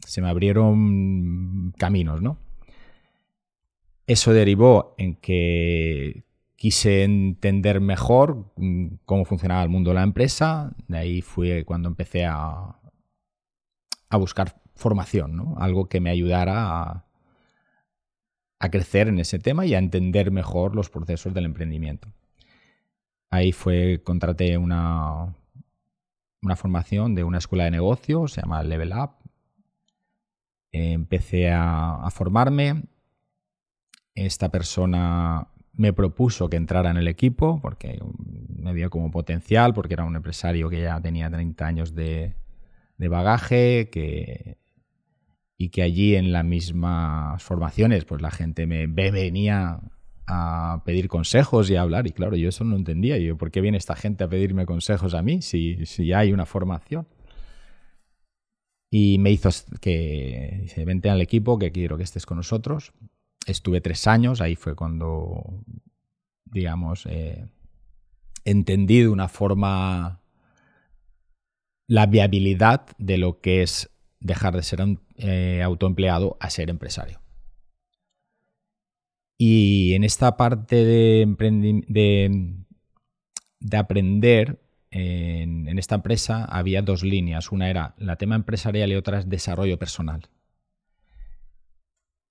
[0.08, 2.38] se me abrieron caminos, ¿no?
[4.08, 6.24] Eso derivó en que
[6.56, 10.74] quise entender mejor mm, cómo funcionaba el mundo de la empresa.
[10.88, 12.80] De ahí fue cuando empecé a,
[14.10, 15.56] a buscar formación, ¿no?
[15.60, 17.06] algo que me ayudara
[18.60, 22.12] a, crecer en ese tema y a entender mejor los procesos del emprendimiento.
[23.30, 25.36] Ahí fue, contraté una,
[26.42, 29.12] una formación de una escuela de negocios, se llama Level Up.
[30.72, 32.84] Empecé a, a formarme
[34.14, 35.48] esta persona
[35.80, 40.18] me propuso que entrara en el equipo porque me dio como potencial, porque era un
[40.18, 42.36] empresario que ya tenía 30 años de,
[42.98, 44.58] bagaje, que
[45.62, 49.82] y que allí en las mismas formaciones pues la gente me venía
[50.26, 53.18] a pedir consejos y a hablar y claro, yo eso no entendía.
[53.18, 56.46] Yo, ¿por qué viene esta gente a pedirme consejos a mí si, si hay una
[56.46, 57.08] formación?
[58.90, 59.50] Y me hizo
[59.82, 62.94] que, dice, vente al equipo, que quiero que estés con nosotros.
[63.46, 65.62] Estuve tres años, ahí fue cuando,
[66.46, 67.48] digamos, eh,
[68.46, 70.22] entendí de una forma
[71.88, 77.22] la viabilidad de lo que es dejar de ser un, eh, autoempleado a ser empresario.
[79.38, 81.26] Y en esta parte de,
[81.88, 82.56] de,
[83.60, 84.60] de aprender,
[84.92, 87.52] en, esta empresa había dos líneas.
[87.52, 90.28] Una era la tema empresarial y otra es desarrollo personal.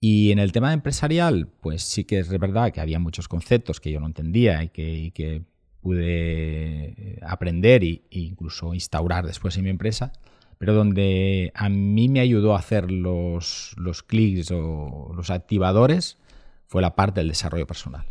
[0.00, 3.90] Y en el tema empresarial, pues sí que es verdad que había muchos conceptos que
[3.90, 5.42] yo no entendía y que, y que
[5.80, 10.12] pude aprender e incluso instaurar después en mi empresa,
[10.58, 16.18] pero donde a mí me ayudó a hacer los, los clics o los activadores
[16.66, 18.06] fue la parte del desarrollo personal.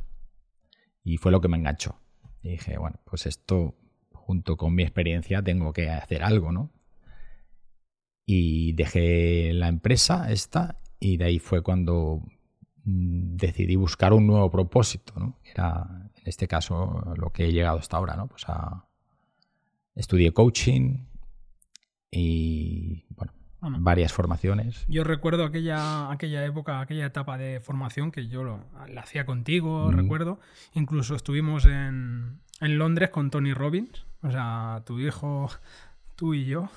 [1.04, 2.00] Y fue lo que me enganchó.
[2.42, 3.76] Y dije, bueno, pues esto
[4.12, 6.72] junto con mi experiencia tengo que hacer algo, ¿no?
[8.26, 12.24] Y dejé la empresa esta y de ahí fue cuando
[12.84, 15.40] mm, decidí buscar un nuevo propósito, ¿no?
[15.44, 18.28] Era en este caso lo que he llegado hasta ahora, ¿no?
[18.28, 18.86] Pues a
[19.96, 21.06] estudié coaching
[22.18, 23.32] y bueno,
[23.80, 24.86] varias formaciones.
[24.88, 29.92] Yo recuerdo aquella, aquella época, aquella etapa de formación que yo lo, la hacía contigo,
[29.92, 30.40] recuerdo.
[30.74, 35.50] Incluso estuvimos en, en Londres con Tony Robbins o sea, tu hijo,
[36.16, 36.70] tú y yo.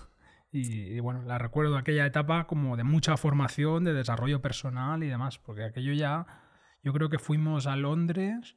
[0.52, 5.38] Y, bueno, la recuerdo aquella etapa como de mucha formación, de desarrollo personal y demás,
[5.38, 6.26] porque aquello ya,
[6.82, 8.56] yo creo que fuimos a Londres,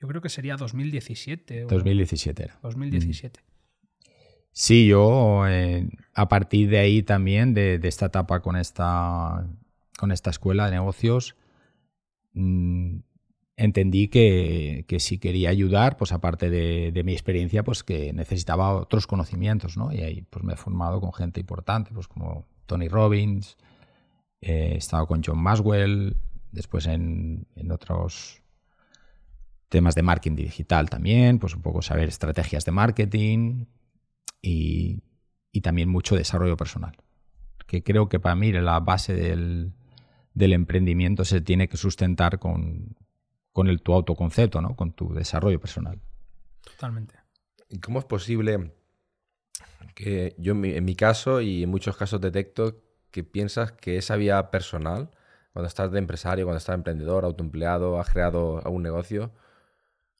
[0.00, 1.62] yo creo que sería 2017.
[1.62, 2.58] 2017 era.
[2.62, 3.40] 2017.
[4.52, 9.46] Sí, yo eh, a partir de ahí también, de, esta etapa con esta,
[9.98, 11.36] con esta escuela de negocios,
[12.34, 12.98] mmm,
[13.56, 19.06] entendí que, que, si quería ayudar, pues aparte de, mi experiencia, pues que necesitaba otros
[19.06, 19.92] conocimientos, ¿no?
[19.92, 23.56] Y ahí pues me he formado con gente importante, pues como Tony Robbins,
[24.40, 26.16] he estado con John Maswell,
[26.52, 28.42] después en, en otros
[29.68, 33.66] temas de marketing digital también, pues un poco saber estrategias de marketing
[34.42, 35.02] y,
[35.52, 36.96] y también mucho desarrollo personal,
[37.66, 39.72] que creo que para mí la base del,
[40.34, 42.96] del emprendimiento se tiene que sustentar con,
[43.52, 44.76] con el, tu autoconcepto, ¿no?
[44.76, 46.00] con tu desarrollo personal.
[46.62, 47.16] Totalmente.
[47.68, 48.72] ¿Y cómo es posible
[49.94, 54.50] que yo en mi, caso y en muchos casos detecto que piensas que esa vía
[54.52, 55.10] personal,
[55.52, 59.32] cuando estás de empresario, cuando estás emprendedor, autoempleado, has creado algún negocio,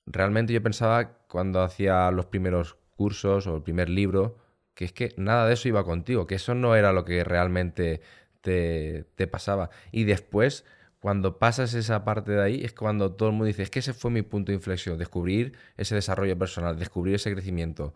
[0.05, 4.37] realmente yo pensaba cuando hacía los primeros cursos o el primer libro,
[4.75, 8.03] que es que nada de eso iba contigo, que eso no era lo que realmente
[8.43, 9.71] te, te pasaba.
[9.93, 10.65] Y después
[11.01, 13.95] cuando pasas esa parte de ahí es cuando todo el mundo dice, es que ese
[13.95, 17.95] fue mi punto de inflexión, descubrir ese desarrollo personal, descubrir ese crecimiento.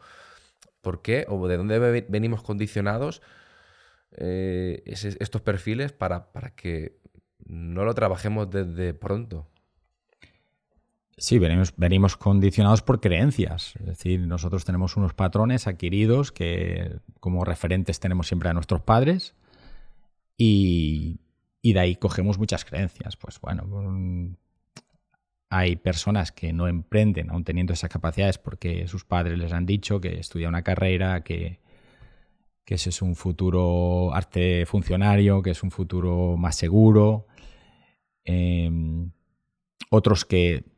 [0.81, 1.27] ¿Por qué?
[1.29, 3.23] ¿O de dónde venimos condicionados
[4.13, 6.99] eh, estos perfiles para, para que
[7.45, 9.49] no lo trabajemos desde pronto?
[11.17, 13.75] Sí, venimos, condicionados por creencias.
[13.79, 19.35] Es decir, nosotros tenemos unos patrones adquiridos que como referentes tenemos siempre a nuestros padres
[20.39, 21.21] y,
[21.63, 23.17] de ahí cogemos muchas creencias.
[23.17, 24.37] Pues bueno,
[25.51, 30.01] hay personas que no emprenden aún teniendo esas capacidades porque sus padres les han dicho
[30.01, 31.61] que estudia una carrera, que,
[32.65, 37.27] que ese es un futuro arte funcionario, que es un futuro más seguro.
[38.25, 38.71] Eh,
[39.91, 40.72] otros que,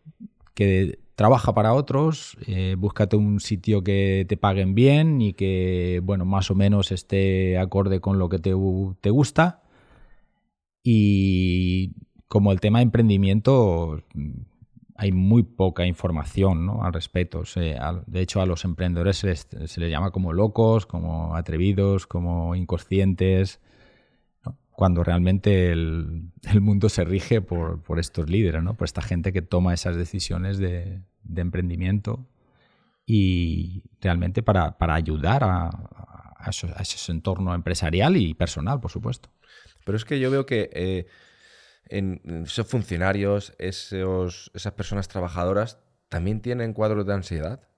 [0.55, 6.25] que trabaja para otros, eh, búscate un sitio que te paguen bien y que, bueno,
[6.25, 8.55] más o menos esté acorde con lo que te,
[9.01, 9.63] te gusta
[10.85, 11.93] y
[12.29, 14.03] como el tema de emprendimiento,
[14.97, 16.85] hay muy poca información ¿no?
[16.85, 17.43] al respecto.
[18.07, 19.29] de hecho, a los emprendedores se
[19.81, 23.61] les, llama como locos, como atrevidos, como inconscientes.
[24.75, 28.75] Cuando realmente el, mundo se rige por, por, estos líderes, ¿no?
[28.75, 31.01] por esta gente que toma esas decisiones de,
[31.37, 32.27] emprendimiento
[33.07, 35.69] y realmente para, para ayudar a,
[36.37, 39.31] a, eso, a ese entorno empresarial y personal, por supuesto.
[39.85, 41.07] Pero es que yo veo que eh,
[41.89, 47.69] esos funcionarios, esos, esas personas trabajadoras, también tienen cuadros de ansiedad.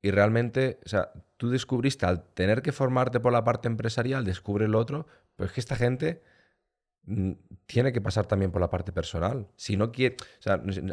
[0.00, 4.66] Y realmente, o sea, tú descubriste al tener que formarte por la parte empresarial, descubre
[4.66, 6.22] lo otro, pero es que esta gente
[7.66, 9.48] tiene que pasar también por la parte personal.
[9.56, 10.16] Si no quiere,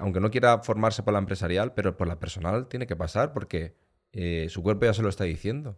[0.01, 3.75] aunque no quiera formarse por la empresarial, pero por la personal tiene que pasar porque
[4.11, 5.77] eh, su cuerpo ya se lo está diciendo.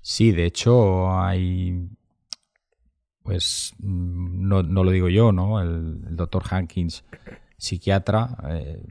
[0.00, 1.90] Sí, de hecho hay
[3.22, 5.60] pues no, lo digo yo, ¿no?
[5.60, 7.04] El, doctor Hankins,
[7.56, 8.82] psiquiatra, eh,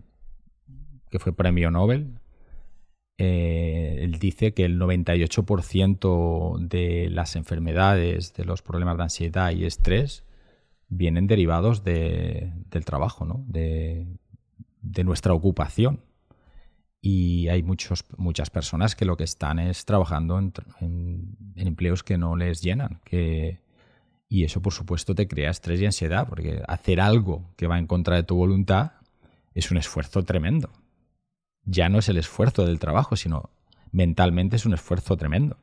[1.10, 2.20] que fue premio Nobel,
[3.18, 9.66] eh, él dice que el 98% de las enfermedades, de los problemas de ansiedad y
[9.66, 10.24] estrés,
[10.90, 13.44] vienen derivados del trabajo, ¿no?
[13.48, 14.08] de,
[15.04, 16.02] nuestra ocupación.
[17.02, 22.36] Y hay muchos, muchas personas que lo que están es trabajando en, empleos que no
[22.36, 23.00] les llenan.
[23.06, 23.62] Que,
[24.28, 27.88] y eso, por supuesto, te crea estrés y ansiedad, porque hacer algo que va en
[27.88, 28.92] contra de tu voluntad
[29.54, 30.70] es un esfuerzo tremendo
[31.70, 33.50] ya no es el esfuerzo del trabajo, sino
[33.92, 35.58] mentalmente es un esfuerzo tremendo.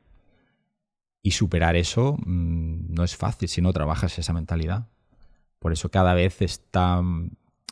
[1.21, 4.87] Y superar eso mm, no es fácil si no trabajas esa mentalidad.
[5.59, 7.01] Por eso cada vez está,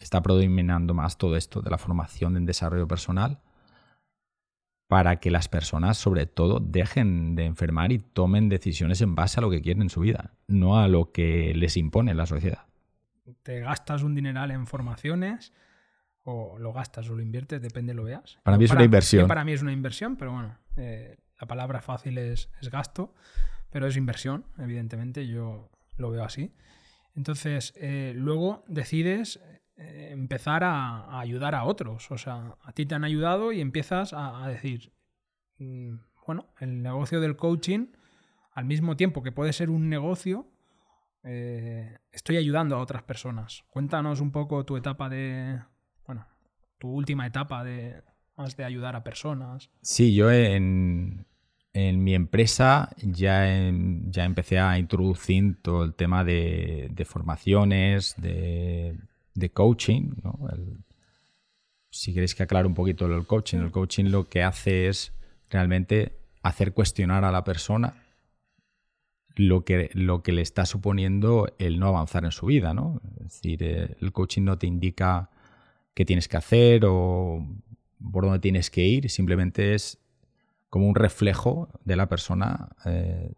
[0.02, 3.41] está predominando más todo esto de la formación en desarrollo personal
[4.88, 9.41] para que las personas, sobre todo, dejen de enfermar y tomen decisiones en base a
[9.41, 12.65] lo que quieren en su vida, no a lo que les impone la sociedad.
[13.41, 15.54] Te gastas un dineral en formaciones,
[16.24, 18.39] o lo gastas o lo inviertes, depende lo veas.
[18.43, 19.28] Para mí es una inversión.
[19.28, 23.13] Para mí es una inversión, pero bueno, eh, la palabra fácil es, gasto,
[23.71, 26.52] pero es inversión, evidentemente, yo lo veo así.
[27.15, 29.39] Entonces, eh, luego decides
[29.78, 34.13] eh, empezar a, ayudar a otros, o sea, a ti te han ayudado y empiezas
[34.13, 34.91] a, decir,
[35.58, 35.95] mm,
[36.28, 37.88] bueno, el negocio del coaching,
[38.51, 40.51] al mismo tiempo que puede ser un negocio,
[42.12, 43.63] estoy ayudando a otras personas.
[43.71, 45.60] Cuéntanos un poco tu etapa de,
[46.06, 46.28] bueno,
[46.78, 48.04] tu última etapa de
[48.38, 49.69] más de ayudar a personas.
[49.82, 51.25] Sí, yo en,
[51.76, 53.46] mi empresa ya,
[54.10, 58.98] ya empecé a introducir todo el tema de, formaciones, de,
[59.54, 60.12] coaching.
[61.90, 65.12] si queréis que aclare un poquito el coaching, el coaching lo que hace es
[65.50, 67.94] realmente hacer cuestionar a la persona
[69.36, 72.74] lo que, lo que le está suponiendo el no avanzar en su vida.
[72.74, 73.02] ¿no?
[73.18, 75.30] Es decir, eh, el coaching no te indica
[75.94, 77.46] qué tienes que hacer o
[78.12, 79.98] por dónde tienes que ir, simplemente es
[80.69, 83.34] como un reflejo de la persona eh,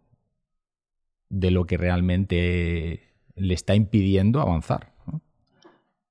[1.28, 4.94] de lo que realmente le está impidiendo avanzar.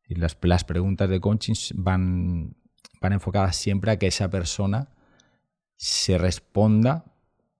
[0.09, 2.55] Y las, las, preguntas de coaching van,
[3.01, 4.89] van enfocadas siempre a que esa persona
[5.75, 7.03] se responda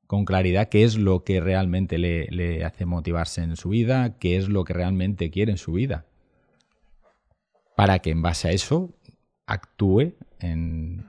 [0.07, 4.37] con claridad qué es lo que realmente le, le, hace motivarse en su vida, qué
[4.37, 6.05] es lo que realmente quiere en su vida
[7.77, 8.89] para que en base a eso
[9.45, 11.05] actúe en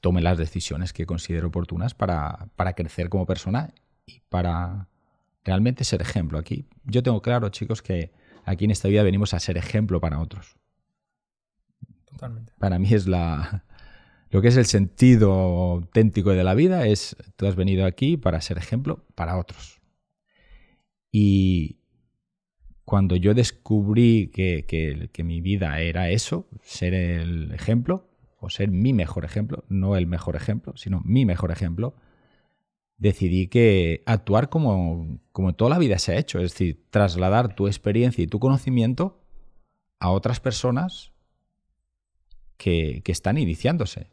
[0.00, 3.72] tome las decisiones que considere oportunas para, crecer como persona
[4.06, 4.88] y para
[5.44, 6.38] realmente ser ejemplo.
[6.38, 8.12] Aquí yo tengo claro, chicos, que
[8.44, 10.56] aquí en esta vida venimos a ser ejemplo para otros.
[12.04, 12.52] Totalmente.
[12.58, 13.64] Para mí es la
[14.30, 18.40] lo que es el sentido auténtico de la vida es tú has venido aquí para
[18.40, 19.80] ser ejemplo para otros.
[21.10, 21.78] Y,
[22.88, 28.07] cuando yo descubrí que, mi vida era eso, ser el ejemplo,
[28.40, 31.94] o ser mi mejor ejemplo, no el mejor ejemplo, sino mi mejor ejemplo,
[32.96, 37.66] decidí que actuar como, como toda la vida se ha hecho, es decir, trasladar tu
[37.66, 39.20] experiencia y tu conocimiento
[40.00, 41.12] a otras personas
[42.56, 44.08] que, que están iniciándose.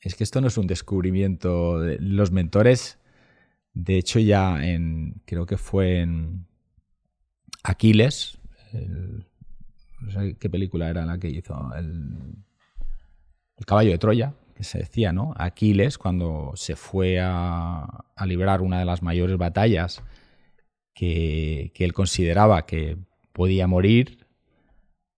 [0.00, 1.80] Es que esto no es un descubrimiento.
[1.80, 2.98] De, los mentores,
[3.72, 6.46] de hecho, ya en, creo que fue en,
[7.64, 8.36] Aquiles,
[10.00, 12.36] no sé qué película era la que hizo, el,
[13.66, 15.34] caballo de Troya, que se decía, ¿no?
[15.36, 20.02] Aquiles, cuando se fue a, librar una de las mayores batallas
[20.94, 22.96] que, él consideraba que
[23.32, 24.26] podía morir,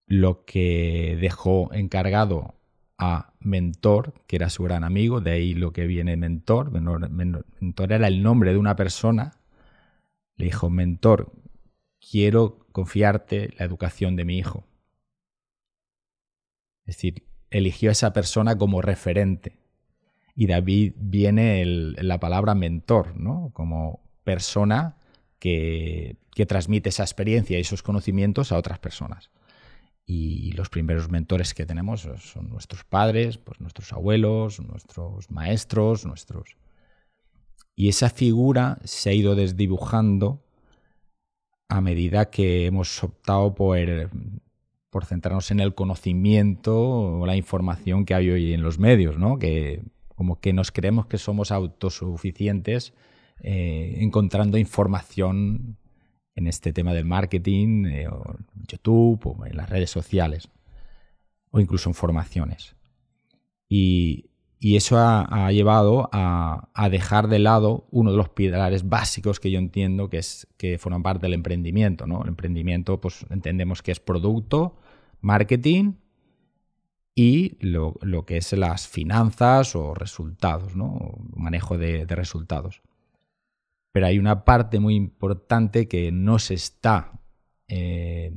[0.07, 2.55] lo que dejó encargado
[2.99, 6.71] a Mentor, que era su gran amigo, de ahí lo que viene Mentor.
[6.71, 9.33] Mentor era el nombre de una persona.
[10.37, 11.33] Le dijo, Mentor,
[12.01, 14.65] quiero confiarte la educación de mi hijo.
[16.87, 17.25] Es decir,
[17.57, 19.59] eligió a esa persona como referente.
[20.35, 23.51] Y David viene la palabra mentor, ¿no?
[23.55, 24.97] Como persona
[25.39, 29.31] que, que, transmite esa experiencia y esos conocimientos a otras personas.
[30.05, 36.57] Y los primeros mentores que tenemos son nuestros padres, pues nuestros abuelos, nuestros maestros, nuestros...
[37.75, 40.45] Y esa figura se ha ido desdibujando
[41.69, 43.79] a medida que hemos optado por,
[44.91, 49.39] por centrarnos en el conocimiento o la información que hay hoy en los medios, ¿no?
[49.39, 49.83] Que
[50.15, 52.95] como que nos creemos que somos autosuficientes
[53.41, 55.77] eh, encontrando información
[56.35, 60.49] en este tema del marketing, eh, o en YouTube o en las redes sociales,
[61.51, 62.77] o incluso en formaciones.
[64.59, 69.59] Y eso ha, llevado a, dejar de lado uno de los pilares básicos que yo
[69.59, 72.07] entiendo que, es, que forman parte del emprendimiento.
[72.07, 72.23] ¿no?
[72.23, 74.77] El emprendimiento, pues entendemos que es producto,
[75.21, 75.95] marketing
[77.15, 77.95] y lo,
[78.27, 81.19] que es las finanzas o resultados, ¿no?
[81.35, 82.83] manejo de, resultados.
[83.93, 87.21] Pero hay una parte muy importante que no se está,
[87.69, 88.35] eh,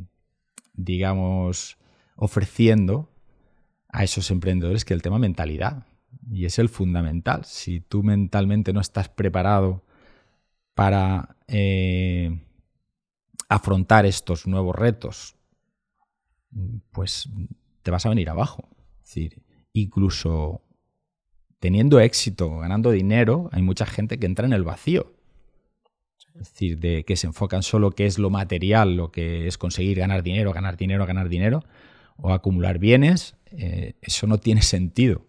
[0.74, 1.78] digamos,
[2.16, 3.10] ofreciendo
[3.88, 5.86] a esos emprendedores, que es el tema mentalidad.
[6.28, 7.46] Y es el fundamental.
[7.46, 9.84] Si tú mentalmente no estás preparado
[10.74, 12.40] para eh,
[13.48, 15.36] afrontar estos nuevos retos,
[16.92, 17.30] pues
[17.82, 18.70] te vas a venir abajo.
[19.02, 19.42] Es decir,
[19.74, 20.62] incluso
[21.60, 25.14] teniendo éxito, ganando dinero, hay mucha gente que entra en el vacío.
[26.36, 29.98] Es decir, de que se enfocan solo qué es lo material, lo que es conseguir
[30.00, 31.64] ganar dinero, ganar dinero, ganar dinero,
[32.18, 35.26] o acumular bienes, eh, eso no tiene sentido.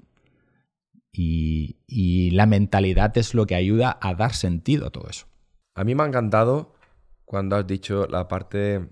[1.22, 5.26] Y, la mentalidad es lo que ayuda a dar sentido a todo eso.
[5.74, 6.74] A mí me ha encantado
[7.24, 8.88] cuando has dicho la parte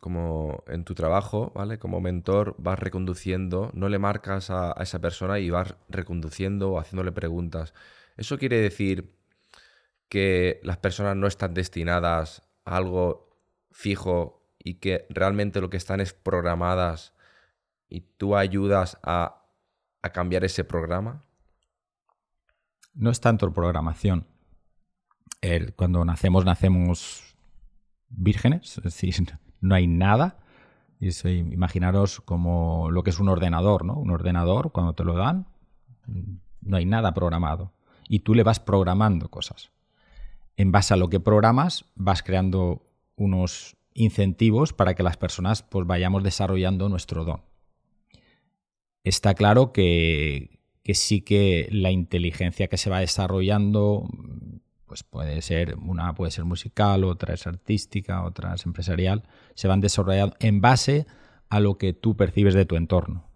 [0.00, 1.78] como en tu trabajo, ¿vale?
[1.78, 7.12] Como mentor vas reconduciendo, no le marcas a, esa persona y vas reconduciendo o haciéndole
[7.12, 7.74] preguntas.
[8.16, 9.14] Eso quiere decir
[10.08, 13.38] que las personas no están destinadas a algo
[13.70, 17.14] fijo y que realmente lo que están es programadas
[17.88, 19.44] y tú ayudas a
[20.12, 21.29] cambiar ese programa?
[22.94, 24.26] No es tanto programación.
[25.76, 27.34] Cuando nacemos, nacemos
[28.08, 30.38] vírgenes, es decir, no hay nada.
[31.00, 33.94] imaginaros como lo que es un ordenador, ¿no?
[33.94, 35.46] Un ordenador, cuando te lo dan,
[36.60, 37.72] no hay nada programado.
[38.08, 39.70] Y tú le vas programando cosas.
[40.56, 42.86] En base a lo que programas, vas creando
[43.16, 47.42] unos incentivos para que las personas pues, vayamos desarrollando nuestro don.
[49.04, 54.08] Está claro que, que sí que la inteligencia que se va desarrollando
[54.90, 59.22] pues puede ser, una puede ser musical, otra es artística, otra es empresarial,
[59.54, 61.06] se van desarrollando en base
[61.48, 63.30] a lo que tú percibes de tu entorno.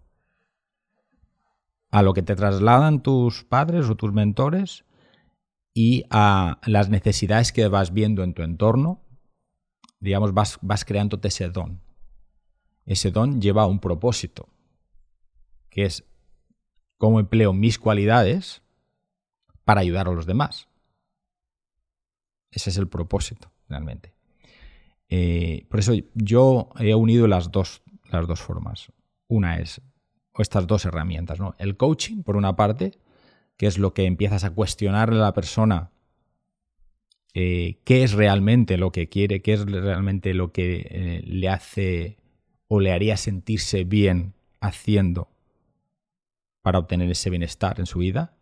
[1.91, 4.83] A lo que te trasladan tus padres o tus mentores
[5.73, 9.01] y a las necesidades que vas viendo en tu entorno,
[10.01, 11.81] digamos, vas, vas creándote ese don.
[12.85, 14.49] Ese don lleva un propósito,
[15.69, 16.03] que es
[16.97, 18.61] cómo empleo mis cualidades
[19.63, 20.67] para ayudar a los demás.
[22.51, 24.13] Ese es el propósito, realmente.
[25.09, 28.91] Eh, por eso yo he unido las dos, las dos formas.
[29.27, 29.81] Una es,
[30.31, 31.55] o estas dos herramientas, ¿no?
[31.57, 32.97] El coaching, por una parte,
[33.57, 35.91] que es lo que empiezas a cuestionarle a la persona
[37.33, 42.17] eh, qué es realmente lo que quiere, qué es realmente lo que eh, le hace
[42.67, 45.34] o le haría sentirse bien haciendo
[46.65, 48.33] para obtener ese bienestar en su vida.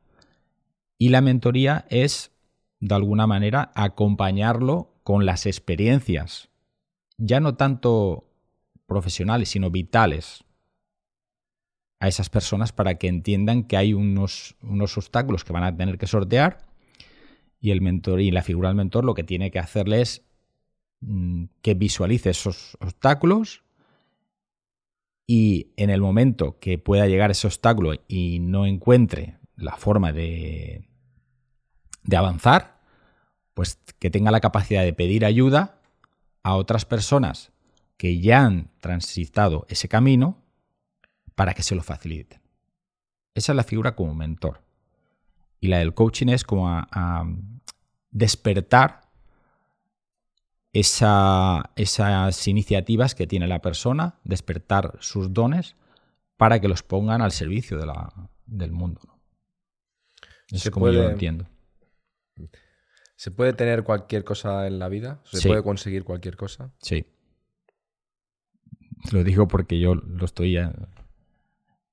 [0.97, 2.31] Y la mentoría es
[2.79, 6.47] de alguna manera, acompañarlo con las experiencias,
[7.17, 8.29] ya no tanto
[8.85, 10.45] profesionales, sino vitales,
[11.99, 15.97] a esas personas para que entiendan que hay unos, unos obstáculos que van a tener
[15.97, 16.59] que sortear
[17.59, 20.25] y el mentor y la figura del mentor lo que tiene que hacerles es
[21.01, 23.63] mm, que visualice esos obstáculos
[25.25, 30.87] y en el momento que pueda llegar ese obstáculo y no encuentre la forma de,
[32.03, 32.81] de avanzar,
[33.53, 35.79] pues que tenga la capacidad de pedir ayuda
[36.43, 37.51] a otras personas
[37.97, 40.43] que ya han transitado ese camino
[41.35, 42.41] para que se lo faciliten.
[43.33, 44.61] Esa es la figura como mentor.
[45.59, 47.25] Y la del coaching es como a,
[48.11, 49.02] despertar
[50.73, 55.75] esas iniciativas que tiene la persona, despertar sus dones
[56.35, 57.77] para que los pongan al servicio
[58.45, 59.01] del mundo.
[60.49, 61.47] Eso es como yo lo entiendo.
[63.15, 65.21] ¿Se puede tener cualquier cosa en la vida?
[65.23, 66.73] ¿Se puede conseguir cualquier cosa?
[66.79, 67.05] Sí.
[69.11, 70.57] Lo digo porque yo lo estoy.
[70.57, 70.69] Eh,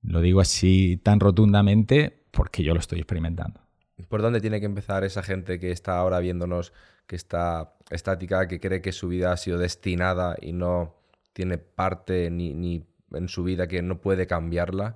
[0.01, 3.61] lo digo así tan rotundamente porque yo lo estoy experimentando.
[4.09, 6.73] ¿Por dónde tiene que empezar esa gente que está ahora viéndonos,
[7.11, 10.95] que está estática, que cree que su vida ha sido destinada y no
[11.33, 14.95] tiene parte ni, ni en su vida que no puede cambiarla?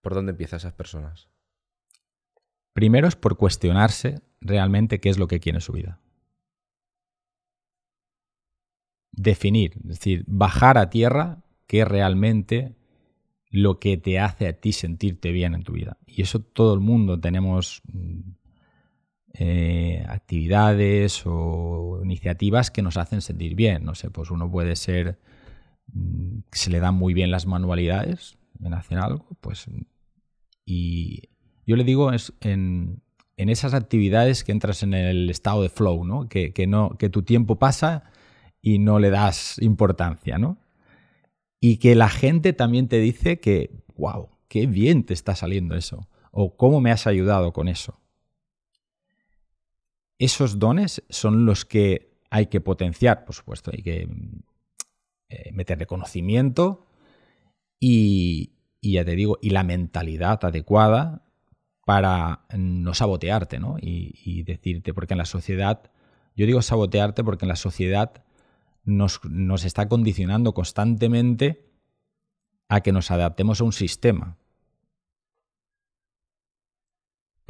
[0.00, 1.28] ¿Por dónde empiezan esas personas?
[2.72, 6.00] Primero es por cuestionarse realmente qué es lo que quiere su vida.
[9.12, 12.74] Definir, es decir, bajar a tierra qué es realmente
[13.48, 15.98] lo que te hace a ti sentirte bien en tu vida.
[16.04, 18.41] Y eso todo el mundo tenemos mm,
[19.34, 23.84] eh, actividades o iniciativas que nos hacen sentir bien.
[23.84, 25.18] No sé, pues uno puede ser
[25.92, 29.66] mm, se le dan muy bien las manualidades, en hacen algo, pues
[30.64, 31.30] y
[31.66, 33.02] Yo le digo es en,
[33.36, 36.28] en esas actividades que entras en el estado de flow, ¿no?
[36.28, 38.04] Que, que, no, que tu tiempo pasa
[38.60, 40.58] y no le das importancia, ¿no?
[41.60, 46.08] Y que la gente también te dice que, wow, qué bien te está saliendo eso,
[46.30, 48.01] o cómo me has ayudado con eso.
[50.22, 54.08] Esos dones son los que hay que potenciar, por supuesto, hay que
[55.28, 56.86] eh, meterle conocimiento
[57.80, 61.24] y, y ya te digo, y la mentalidad adecuada
[61.84, 63.76] para no sabotearte, ¿no?
[63.80, 65.90] Y, decirte, porque en la sociedad,
[66.36, 68.24] yo digo sabotearte porque en la sociedad
[68.84, 71.68] nos, nos, está condicionando constantemente
[72.68, 74.36] a que nos adaptemos a un sistema.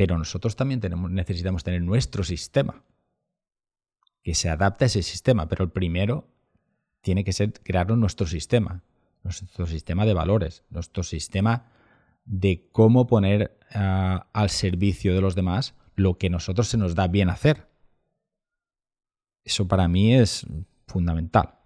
[0.02, 2.82] Pero nosotros también tenemos, necesitamos tener nuestro sistema,
[4.24, 6.26] que se adapte a ese sistema, pero el primero
[7.02, 8.82] tiene que ser crear nuestro sistema,
[9.22, 11.70] nuestro sistema de valores, nuestro sistema
[12.24, 17.06] de cómo poner ah, al servicio de los demás lo que nosotros se nos da
[17.06, 17.68] bien hacer.
[19.44, 20.44] Eso para mí es
[20.88, 21.60] fundamental.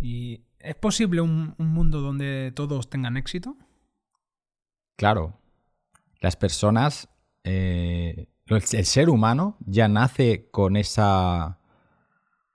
[0.00, 3.58] ¿Y es posible un, mundo donde todos tengan éxito?
[4.96, 5.38] Claro.
[6.20, 7.08] Las personas,
[7.44, 11.58] eh, el ser humano ya nace con esa,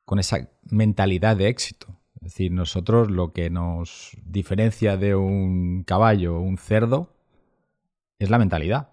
[0.05, 1.99] con esa mentalidad de éxito.
[2.15, 7.15] Es decir, nosotros lo que nos diferencia de un caballo o un cerdo
[8.17, 8.89] es la mentalidad.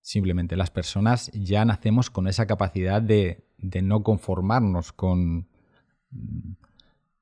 [0.00, 5.48] Simplemente las personas ya nacemos con esa capacidad de, no conformarnos con,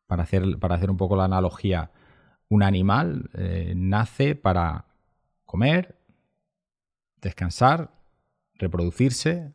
[0.07, 1.91] para hacer, para hacer un poco la analogía,
[2.49, 4.87] un animal eh, nace para
[5.45, 5.99] comer,
[7.25, 7.91] descansar,
[8.55, 9.53] reproducirse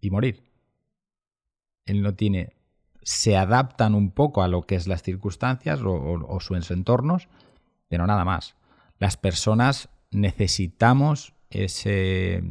[0.00, 0.44] y morir.
[1.86, 2.60] Él no tiene
[3.02, 7.28] se adaptan un poco a lo que es las circunstancias o, sus entornos,
[7.88, 8.56] pero nada más.
[8.98, 12.44] Las personas necesitamos ese,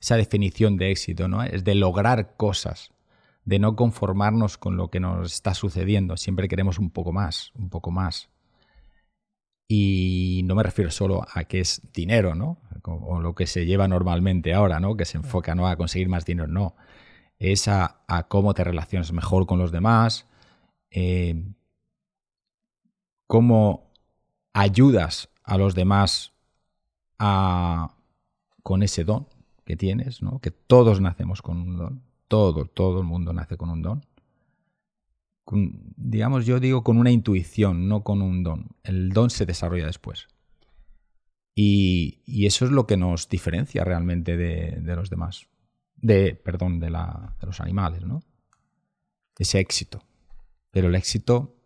[0.00, 1.42] esa definición de éxito, ¿no?
[1.42, 2.90] Es de lograr cosas,
[3.44, 6.16] de no conformarnos con lo que nos está sucediendo.
[6.16, 8.30] Siempre queremos un poco más, un poco más.
[9.72, 12.58] Y no me refiero solo a que es dinero, ¿no?
[12.82, 14.96] O lo que se lleva normalmente ahora, ¿no?
[14.96, 15.68] Que se enfoca ¿no?
[15.68, 16.48] a conseguir más dinero.
[16.48, 16.74] No
[17.40, 17.96] es a,
[18.28, 20.26] cómo te relacionas mejor con los demás,
[20.90, 21.42] eh,
[23.26, 23.90] cómo
[24.52, 26.32] ayudas a los demás
[28.62, 29.26] con ese don
[29.64, 30.38] que tienes, ¿no?
[30.40, 34.06] que todos nacemos con un don, todo, todo el mundo nace con un don.
[35.52, 38.68] Digamos, yo digo con una intuición, no con un don.
[38.82, 40.28] El don se desarrolla después.
[41.54, 45.50] Y, eso es lo que nos diferencia realmente de los demás
[46.00, 48.22] de, perdón, de, de los animales, ¿no?
[49.38, 50.02] Ese éxito.
[50.70, 51.56] Pero el éxito,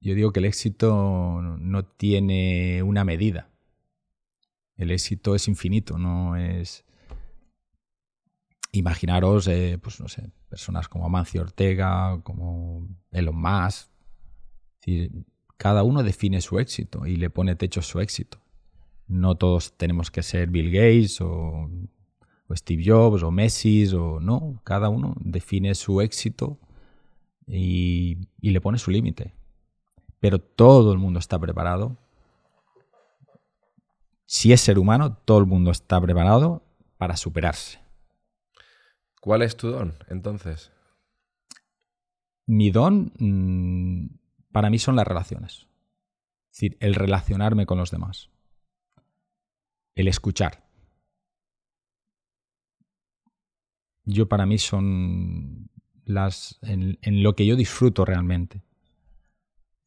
[0.00, 3.50] yo digo que el éxito no tiene una medida.
[4.76, 6.84] El éxito es infinito, no es...
[8.72, 13.88] Imaginaros, eh, pues no sé, personas como Amancio Ortega, como Elon Musk.
[15.56, 18.38] cada uno define su éxito y le pone techo a su éxito.
[19.08, 21.70] No todos tenemos que ser Bill Gates o
[22.48, 26.58] o Steve Jobs o Messi o no, cada uno define su éxito
[27.46, 29.34] y, le pone su límite.
[30.20, 31.96] Pero todo el mundo está preparado.
[34.24, 36.62] Si es ser humano, todo el mundo está preparado
[36.96, 37.80] para superarse.
[39.26, 40.70] ¿Cuál es tu don entonces?
[42.46, 44.06] Mi don mm,
[44.52, 45.66] para mí son las relaciones.
[46.52, 48.30] Es decir, el relacionarme con los demás.
[49.96, 50.62] El escuchar.
[54.04, 55.70] yo para mí son
[56.04, 58.62] las en, lo que yo disfruto realmente.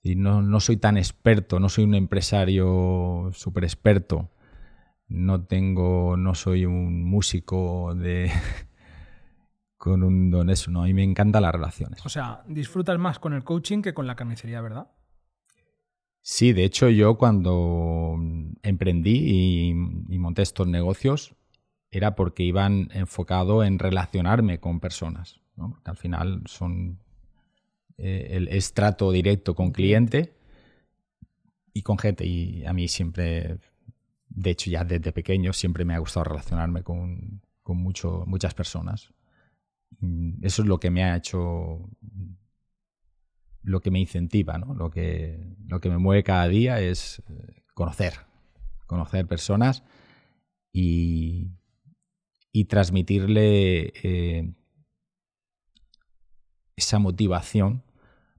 [0.03, 4.29] Y no, no, soy tan experto, no soy un empresario súper experto,
[5.07, 8.29] no tengo, no soy un músico de
[9.79, 12.05] con un don eso, no, a mí me encantan las relaciones.
[12.05, 14.91] O sea, disfrutas más con el coaching que con la carnicería, ¿verdad?
[16.21, 18.15] Sí, de hecho yo cuando
[18.61, 19.71] emprendí
[20.07, 21.33] y monté estos negocios,
[21.91, 25.71] era porque iban enfocado en relacionarme con personas, ¿no?
[25.71, 26.99] porque al final son
[27.97, 30.35] eh, el estrato directo con cliente
[31.73, 32.25] y con gente.
[32.25, 33.59] Y a mí siempre,
[34.27, 39.11] de hecho ya desde pequeño, siempre me ha gustado relacionarme con, con mucho, muchas personas.
[40.41, 41.89] Eso es lo que me ha hecho,
[43.63, 44.73] lo que me incentiva, ¿no?
[44.73, 48.13] lo, que, lo que me mueve cada día es eh, conocer,
[48.85, 49.83] conocer personas
[50.71, 51.51] y,
[52.51, 54.53] y transmitirle eh,
[56.77, 57.83] esa motivación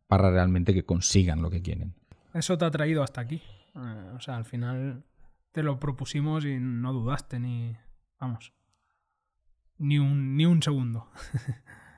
[0.06, 1.94] para realmente que consigan lo que quieren.
[2.32, 3.42] Eso te ha traído hasta aquí.
[3.76, 5.04] Eh, o sea, al final
[5.52, 7.76] te lo propusimos y no dudaste ni,
[8.18, 8.52] vamos,
[9.80, 11.08] ni un, ni un segundo.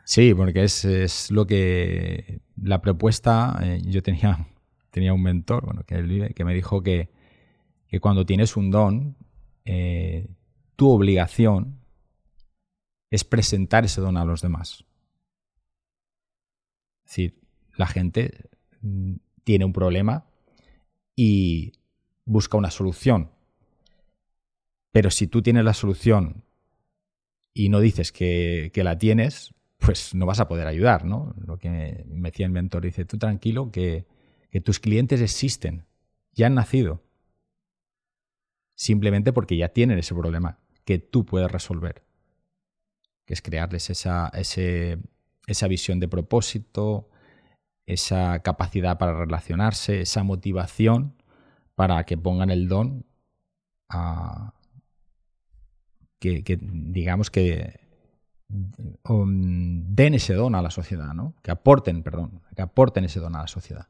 [0.05, 4.49] Sí, porque es, es lo que la propuesta, eh, yo tenía,
[4.91, 7.11] tenía un mentor, bueno, que, me dijo que,
[7.87, 9.17] que cuando tienes un don,
[9.65, 10.29] eh,
[10.75, 11.79] tu obligación
[13.11, 14.85] es presentar ese don a los demás.
[17.05, 17.41] Es decir,
[17.77, 19.15] la gente mm,
[19.45, 20.27] tiene un problema
[21.15, 21.75] y
[22.25, 23.31] busca una solución.
[24.91, 26.45] Pero si tú tienes la solución
[27.55, 31.35] y no dices que, que la tienes, pues no vas a poder ayudar, ¿no?
[31.45, 34.07] Lo que me decía el mentor, dice, tú tranquilo, que,
[34.51, 35.85] que tus clientes existen,
[36.33, 37.03] ya han nacido,
[38.75, 42.03] simplemente porque ya tienen ese problema que tú puedes resolver,
[43.27, 44.99] que es crearles esa, ese,
[45.47, 47.09] esa visión de propósito,
[47.87, 51.15] esa capacidad para relacionarse, esa motivación
[51.75, 53.05] para que pongan el don
[53.89, 54.55] a,
[56.23, 57.81] que, digamos que
[59.09, 61.35] um, den ese don a la sociedad, ¿no?
[61.43, 63.89] Que aporten, perdón, que aporten ese don a la sociedad.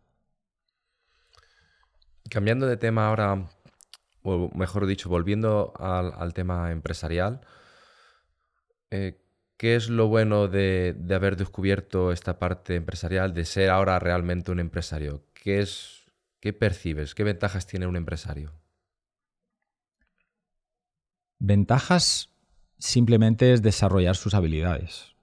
[2.30, 3.48] Cambiando de tema ahora,
[4.22, 7.42] o mejor dicho, volviendo al, al tema empresarial,
[8.90, 9.20] eh,
[9.58, 14.50] ¿qué es lo bueno de, de, haber descubierto esta parte empresarial, de ser ahora realmente
[14.50, 15.26] un empresario?
[15.34, 16.04] ¿Qué, es,
[16.40, 17.14] qué percibes?
[17.14, 18.61] ¿Qué ventajas tiene un empresario?
[21.44, 22.30] Ventajas
[22.78, 25.16] simplemente es desarrollar sus habilidades.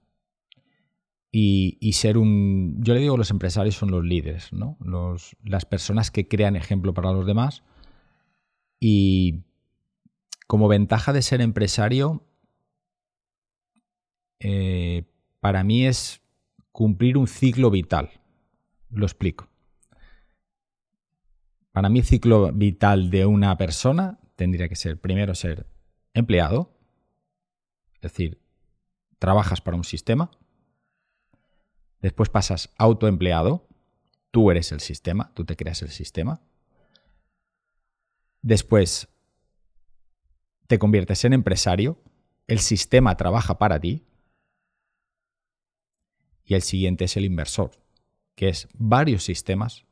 [1.32, 2.76] Y, ser un...
[2.84, 4.76] Yo le digo los empresarios son los líderes, ¿no?
[4.80, 7.62] Los, las personas que crean ejemplo para los demás.
[8.78, 9.44] Y
[10.46, 12.22] como ventaja de ser empresario,
[14.40, 15.04] eh,
[15.40, 16.20] para mí es
[16.70, 18.10] cumplir un ciclo vital.
[18.90, 19.48] Lo explico.
[21.72, 25.66] Para mí, el ciclo vital de una persona tendría que ser primero ser
[26.14, 26.76] empleado,
[27.94, 28.40] es decir,
[29.18, 30.30] trabajas para un sistema,
[32.00, 33.68] después pasas autoempleado,
[34.30, 36.40] tú eres el sistema, tú te creas el sistema,
[38.42, 39.08] después
[40.66, 41.98] te conviertes en empresario,
[42.46, 44.06] el sistema trabaja para ti,
[46.44, 47.70] y el siguiente es el inversor,
[48.34, 49.86] que es varios sistemas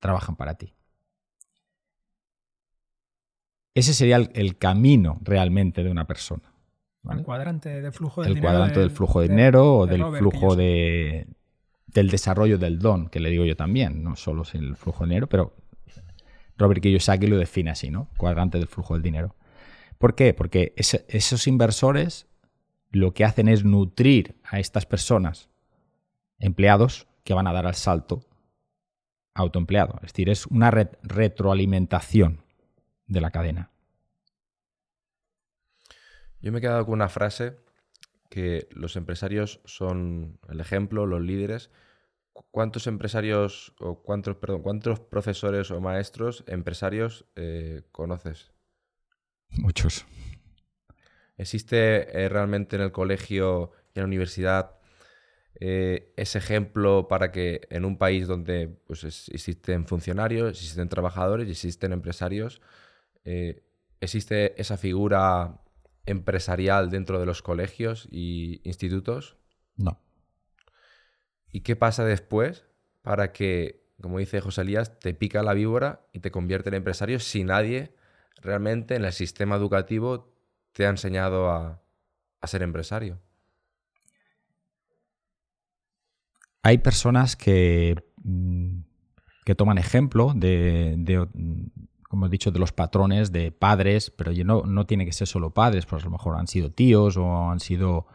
[0.00, 0.74] trabajan para ti.
[3.74, 6.52] Ese sería el, el camino realmente de una persona.
[7.02, 7.20] ¿vale?
[7.20, 8.52] El cuadrante de flujo del el dinero.
[8.52, 11.26] cuadrante del, flujo de, dinero o del Robert, flujo de,
[11.86, 15.26] del desarrollo del don, que le digo yo también, no solo el flujo de dinero,
[15.26, 15.54] pero
[16.56, 18.08] Robert Kiyosaki lo define así, ¿no?
[18.16, 19.34] Cuadrante del flujo del dinero.
[19.98, 20.34] ¿Por qué?
[20.34, 22.26] Porque ese, esos inversores
[22.90, 25.48] lo que hacen es nutrir a estas personas,
[26.38, 28.20] empleados, que van a dar al salto
[29.34, 29.94] autoempleado.
[30.02, 32.41] Es decir, es una ret retroalimentación
[33.12, 33.70] de la cadena.
[36.40, 37.56] Yo me he quedado con una frase
[38.28, 41.70] que los empresarios son el ejemplo, los líderes.
[42.50, 48.50] ¿Cuántos empresarios o cuántos, perdón, cuántos profesores o maestros empresarios eh, conoces?
[49.50, 50.06] Muchos.
[51.36, 54.78] ¿Existe eh, realmente en el colegio y en la universidad
[55.60, 61.46] eh, ese ejemplo para que en un país donde pues, es, existen funcionarios, existen trabajadores
[61.46, 62.62] y existen empresarios,
[63.24, 63.64] eh,
[64.00, 65.60] existe esa figura
[66.06, 69.36] empresarial dentro de los colegios y institutos?
[69.76, 70.00] No.
[71.50, 72.64] ¿Y qué pasa después
[73.02, 77.20] para que, como dice José Elías, te pica la víbora y te convierte en empresario
[77.20, 77.94] si nadie
[78.40, 80.34] realmente en el sistema educativo
[80.72, 81.82] te ha enseñado a,
[82.40, 83.20] a ser empresario?
[86.62, 87.96] Hay personas que,
[89.44, 91.26] que toman ejemplo de, de,
[92.12, 95.54] como he dicho, de los patrones de padres, pero no, no tiene que ser solo
[95.54, 98.06] padres, pues a lo mejor han sido tíos o han sido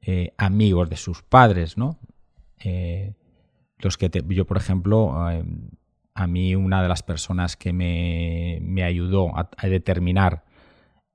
[0.00, 1.96] eh, amigos de sus padres, ¿no?
[2.58, 3.14] Eh,
[3.78, 5.44] los que te, yo, por ejemplo, eh,
[6.12, 10.42] a mí una de las personas que me, me ayudó a, a, determinar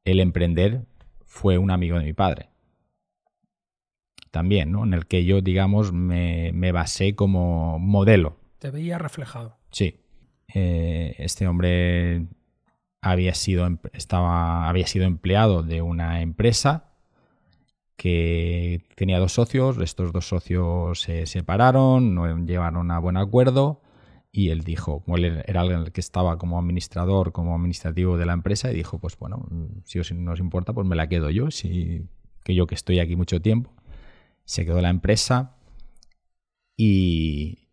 [0.06, 0.86] el emprender
[1.26, 2.48] fue un amigo de mi padre.
[4.32, 4.86] También, ¿no?
[4.86, 8.38] En el que yo, digamos, me, me basé como modelo.
[8.58, 9.58] Te veía reflejado.
[9.70, 10.01] Sí.
[10.54, 12.26] Eh, este hombre
[13.02, 16.92] había sido, estaba, había sido empleado de una empresa
[17.96, 23.82] que tenía dos socios, estos dos socios se separaron, no llevaron a buen acuerdo
[24.32, 28.72] y él dijo, él era alguien que estaba como administrador, como administrativo de la empresa
[28.72, 29.48] y dijo, pues bueno,
[29.84, 32.08] si os, no os importa, pues me la quedo yo, si,
[32.44, 33.74] que yo que estoy aquí mucho tiempo.
[34.46, 35.58] Se quedó la empresa
[36.78, 37.70] y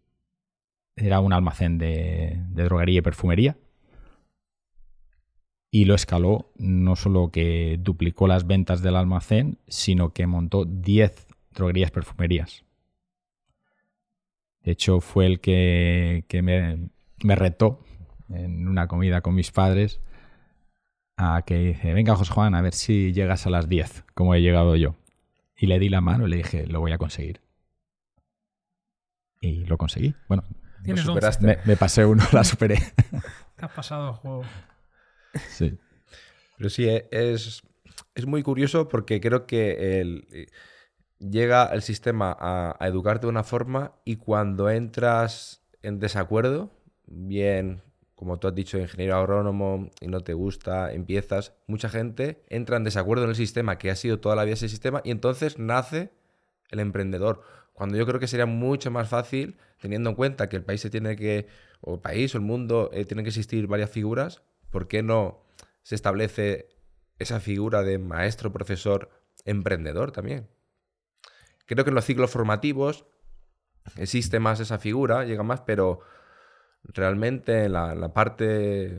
[0.98, 3.56] era un almacén de, droguería y perfumería
[5.70, 11.26] y lo escaló, no solo que duplicó las ventas del almacén, sino que montó 10
[11.54, 12.64] droguerías perfumerías.
[14.62, 16.90] De hecho, fue el que, me,
[17.22, 17.84] me, retó
[18.30, 20.00] en una comida con mis padres
[21.16, 24.40] a que dice, venga José Juan, a ver si llegas a las 10, como he
[24.40, 24.94] llegado yo.
[25.56, 27.40] Y le di la mano y le dije, lo voy a conseguir.
[29.40, 30.14] Y lo conseguí.
[30.28, 30.44] Bueno,
[30.84, 31.58] lo superaste.
[31.64, 32.76] Me, pasé uno, la superé.
[33.56, 34.42] Te has pasado el juego.
[35.48, 35.78] Sí.
[36.56, 37.62] Pero sí, e, es,
[38.14, 40.48] es muy curioso porque creo que el,
[41.18, 46.70] llega el sistema a, a, educarte de una forma y cuando entras en desacuerdo,
[47.06, 47.82] bien,
[48.18, 52.84] como tú has dicho, ingeniero agrónomo y no te gusta, empiezas, mucha gente entra en
[52.84, 56.10] desacuerdo en el sistema, que ha sido toda la vida ese sistema, y entonces nace
[56.70, 57.42] el emprendedor.
[57.78, 60.90] Cuando yo creo que sería mucho más fácil, teniendo en cuenta que el país se
[60.90, 61.46] tiene que,
[61.80, 65.44] o el país o el mundo, eh, tiene que existir varias figuras, ¿por qué no
[65.84, 66.70] se establece
[67.20, 69.10] esa figura de maestro, profesor,
[69.44, 70.48] emprendedor también?
[71.66, 73.06] Creo que en los ciclos formativos
[73.96, 76.00] existe más esa figura, llega más, pero
[76.82, 78.98] realmente en la, parte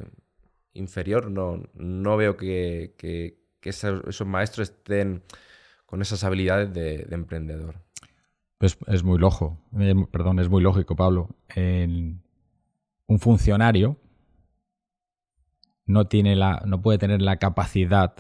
[0.72, 2.96] inferior no, no veo que,
[3.62, 5.22] esos, maestros estén
[5.86, 7.89] con esas habilidades de, emprendedor.
[8.60, 9.20] Pues es muy
[9.80, 11.30] eh, perdón, es muy lógico, Pablo.
[11.55, 13.97] un funcionario
[15.89, 18.14] no, tiene la, no puede tener la capacidad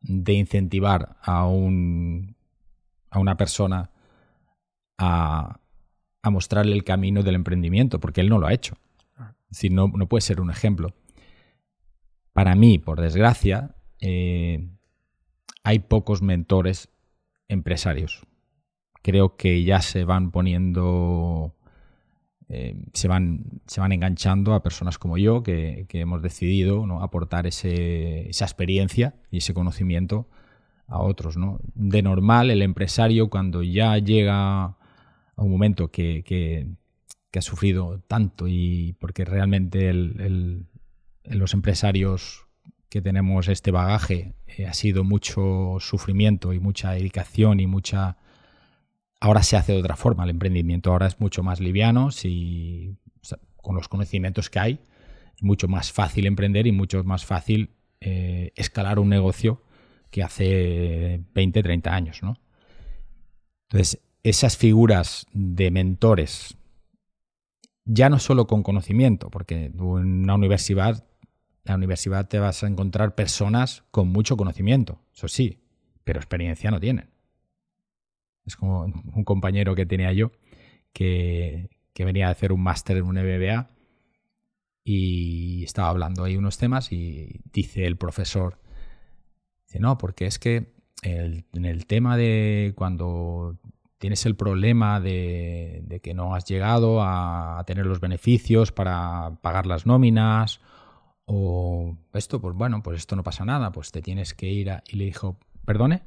[0.00, 2.34] de incentivar a, un,
[3.10, 3.90] a una persona
[4.96, 5.60] a,
[6.30, 8.76] mostrarle el camino del emprendimiento, porque él no lo ha hecho.
[9.50, 10.94] Es decir, no, puede ser un ejemplo.
[12.32, 14.70] Para mí, por desgracia, eh,
[15.64, 16.88] hay pocos mentores
[17.48, 18.26] empresarios.
[19.02, 21.54] Creo que ya se van poniendo,
[22.48, 27.68] eh, se, van, se van enganchando a personas como yo que, hemos decidido aportar esa
[28.44, 30.28] experiencia y ese conocimiento
[30.86, 31.36] a otros.
[31.36, 31.60] ¿no?
[31.74, 34.76] De normal, el empresario cuando ya llega a
[35.36, 36.22] un momento que,
[37.30, 39.92] que ha sufrido tanto y porque realmente
[41.24, 42.46] los empresarios
[42.88, 48.18] que tenemos este bagaje eh, ha sido mucho sufrimiento y mucha dedicación y mucha...
[49.20, 52.96] Ahora se hace de otra forma, el emprendimiento ahora es mucho más liviano y
[53.56, 54.80] con los conocimientos que hay
[55.36, 59.62] es mucho más fácil emprender y mucho más fácil eh, escalar un negocio
[60.10, 62.22] que hace 20, 30 años.
[62.22, 62.38] ¿no?
[63.68, 66.56] Entonces, esas figuras de mentores
[67.84, 71.04] ya no solo con conocimiento, porque en una universidad,
[71.64, 75.62] la universidad te vas a encontrar personas con mucho conocimiento, eso sí,
[76.04, 77.10] pero experiencia no tienen.
[78.44, 80.32] Es como un compañero que tenía yo
[80.92, 83.68] que, venía a hacer un máster en un MBA
[84.84, 88.58] y estaba hablando ahí unos temas y dice el profesor,
[89.66, 90.72] dice, no, porque es que
[91.02, 93.58] en el tema de cuando
[93.98, 99.84] tienes el problema de, que no has llegado a, tener los beneficios para pagar las
[99.84, 100.60] nóminas
[101.26, 104.82] o esto, pues bueno, pues esto no pasa nada, pues te tienes que ir a...
[104.88, 106.02] Y le dijo, perdone.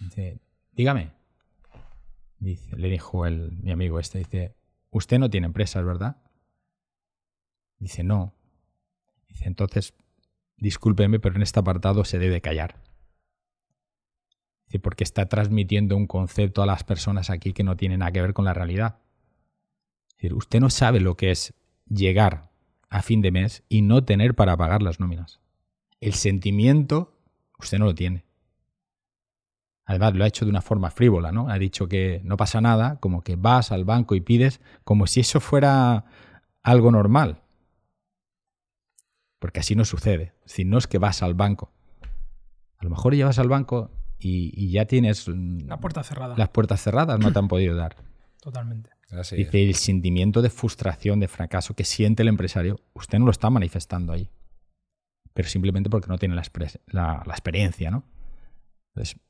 [0.00, 0.40] Dice,
[0.72, 1.12] dígame.
[2.38, 4.54] Dice, le dijo el, mi amigo este, dice,
[4.90, 6.16] usted no tiene empresas, ¿verdad?
[7.78, 8.34] Dice, no.
[9.28, 9.94] Dice, entonces,
[10.56, 12.80] discúlpeme, pero en este apartado se debe callar
[14.78, 18.32] porque está transmitiendo un concepto a las personas aquí que no tiene nada que ver
[18.32, 18.98] con la realidad.
[20.32, 21.54] usted no sabe lo que es
[21.88, 22.50] llegar
[22.88, 25.40] a fin de mes y no tener para pagar las nóminas.
[26.00, 27.18] El sentimiento
[27.58, 28.24] usted no lo tiene.
[29.90, 31.48] Además, lo ha hecho de una forma frívola, ¿no?
[31.48, 35.18] Ha dicho que no pasa nada, como que vas al banco y pides, como si
[35.18, 36.04] eso fuera
[36.62, 37.42] algo normal.
[39.40, 40.32] Porque así no sucede.
[40.44, 41.72] Si no es que vas al banco.
[42.78, 46.36] A lo mejor llevas al banco y, ya tienes la puerta cerrada.
[46.36, 47.96] las puertas cerradas, no te han podido dar.
[48.40, 48.90] Totalmente.
[49.10, 53.50] Dice, el sentimiento de frustración, de fracaso que siente el empresario, usted no lo está
[53.50, 54.30] manifestando ahí,
[55.34, 56.44] pero simplemente porque no tiene la,
[57.26, 58.04] la, experiencia, ¿no?
[58.94, 59.20] Entonces,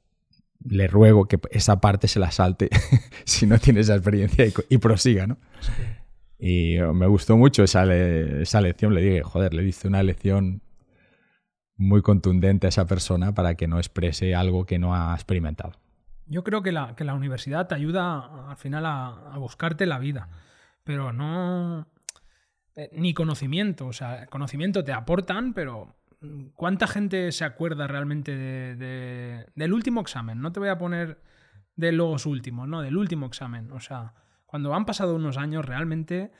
[0.64, 2.68] le ruego que esa parte se la salte
[3.24, 5.38] si no tiene esa experiencia y, prosiga, ¿no?
[6.38, 10.62] Y me gustó mucho esa, esa lección, le dije, joder, le diste una lección
[11.76, 15.72] muy contundente a esa persona para que no exprese algo que no ha experimentado.
[16.26, 20.28] Yo creo que la, que la universidad te ayuda al final a, buscarte la vida,
[20.84, 21.88] pero no...
[22.76, 25.96] Eh, ni conocimiento, o sea, conocimiento te aportan, pero
[26.54, 30.40] ¿cuánta gente se acuerda realmente de, del último examen?
[30.40, 31.22] No te voy a poner
[31.76, 33.72] de los últimos, no, del último examen.
[33.72, 34.14] O sea,
[34.46, 36.30] cuando han pasado unos años realmente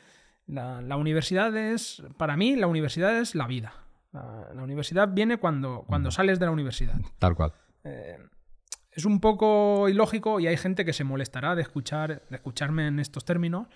[0.46, 3.72] La, la universidad es, para mí, la universidad es la vida.
[4.12, 6.98] La, la universidad viene cuando, cuando sales de la universidad.
[7.18, 7.52] Tal cual.
[7.84, 8.18] Eh,
[8.90, 12.98] es un poco ilógico y hay gente que se molestará de, escuchar, de escucharme en
[12.98, 13.68] estos términos,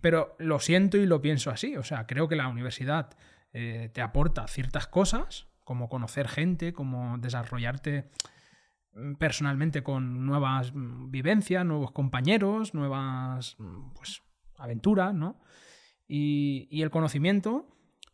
[0.00, 1.76] pero lo siento y lo pienso así.
[1.76, 3.10] O sea, creo que la universidad
[3.52, 8.10] eh, te aporta ciertas cosas, como conocer gente, como desarrollarte
[8.92, 14.22] mm, personalmente con nuevas mm, vivencias, nuevos compañeros, nuevas mm, pues,
[14.58, 15.40] aventuras, ¿no?
[16.06, 17.66] Y, el conocimiento,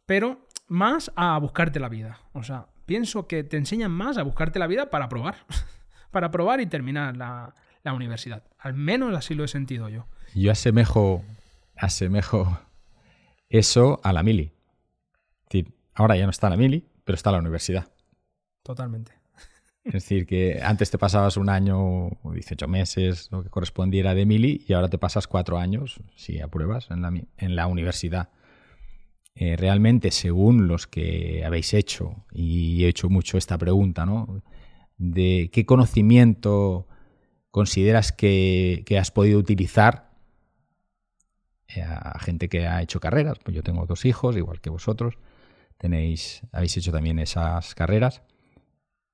[0.06, 2.20] pero más a buscarte la vida.
[2.32, 5.34] O sea, pienso que te enseñan más a buscarte la vida para probar.
[6.12, 8.44] para probar y terminar la, la universidad.
[8.56, 10.06] Al menos así lo he sentido yo.
[10.32, 11.24] Yo asemejo,
[11.74, 12.56] asemejo
[13.48, 14.52] eso a la mili.
[15.98, 17.88] Ahora ya no está la mili, pero está la universidad.
[18.62, 19.12] Totalmente.
[19.82, 24.62] Es decir, que antes te pasabas un año, 18 meses, lo que correspondiera de mili,
[24.68, 28.28] y ahora te pasas cuatro años, si apruebas, en la, en la universidad.
[29.34, 34.42] Eh, realmente, según los que habéis hecho, y he hecho mucho esta pregunta, ¿no?
[34.98, 36.88] De qué conocimiento
[37.50, 40.10] consideras que, que has podido utilizar
[41.68, 43.38] eh, a gente que ha hecho carreras.
[43.42, 45.14] Pues yo tengo dos hijos, igual que vosotros.
[45.78, 48.22] Tenéis, habéis hecho también esas carreras.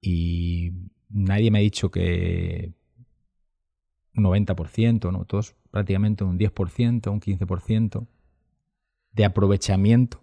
[0.01, 0.73] Y
[1.09, 2.73] nadie me ha dicho que
[4.17, 5.25] un 90%, ¿no?
[5.25, 8.07] Todos prácticamente un 10%, un 15%
[9.13, 10.23] de aprovechamiento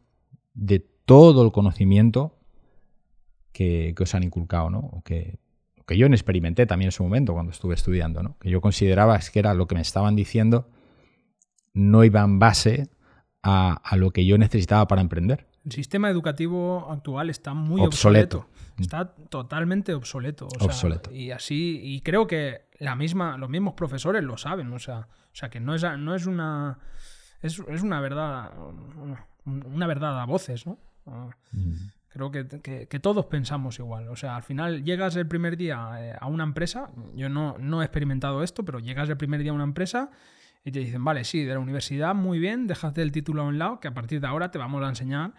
[0.54, 2.38] de todo el conocimiento
[3.52, 5.02] que, os han inculcado, ¿no?
[5.06, 5.40] Que,
[5.86, 8.38] que yo experimenté también en su momento cuando estuve estudiando, ¿no?
[8.40, 10.70] Que yo consideraba que era lo que me estaban diciendo
[11.74, 12.90] no iba en base
[13.44, 15.48] a, a lo que yo necesitaba para emprender.
[15.66, 18.40] El sistema educativo actual está muy Obsoleto.
[18.40, 18.82] obsoleto.
[18.82, 20.48] Está totalmente obsoleto.
[20.48, 21.12] o sea, Obsoleto.
[21.14, 24.72] Y así, y creo que la misma, los mismos profesores lo saben.
[24.74, 26.80] O sea, o sea que no es, no es una.
[27.42, 28.52] Es, es una verdad.
[29.46, 30.78] Una verdad a voces, ¿no?
[31.08, 31.30] Ah,
[32.10, 34.10] Creo que, que- que todos pensamos igual.
[34.10, 36.90] O sea, al final llegas el primer día eh, a una empresa.
[37.16, 40.10] Yo no, no he experimentado esto, pero llegas el primer día a una empresa
[40.64, 43.58] y te dicen, vale, sí, de la universidad, muy bien, déjate el título a un
[43.58, 45.34] lado, que a partir de ahora te vamos a enseñar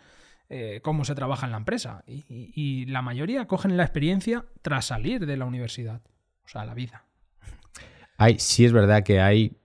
[0.48, 2.02] eh, cómo se trabaja en la empresa.
[2.06, 6.02] Y, y- y la mayoría cogen la experiencia tras salir de la universidad.
[6.44, 7.04] O sea, la vida.
[8.18, 9.56] Hay, sí es verdad que hay,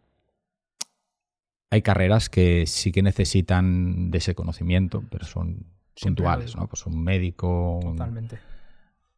[1.70, 6.56] hay carreras que sí que necesitan de ese conocimiento, pero son Siempre puntuales.
[6.56, 6.68] ¿no?
[6.68, 8.40] Pues un médico, un, Totalmente.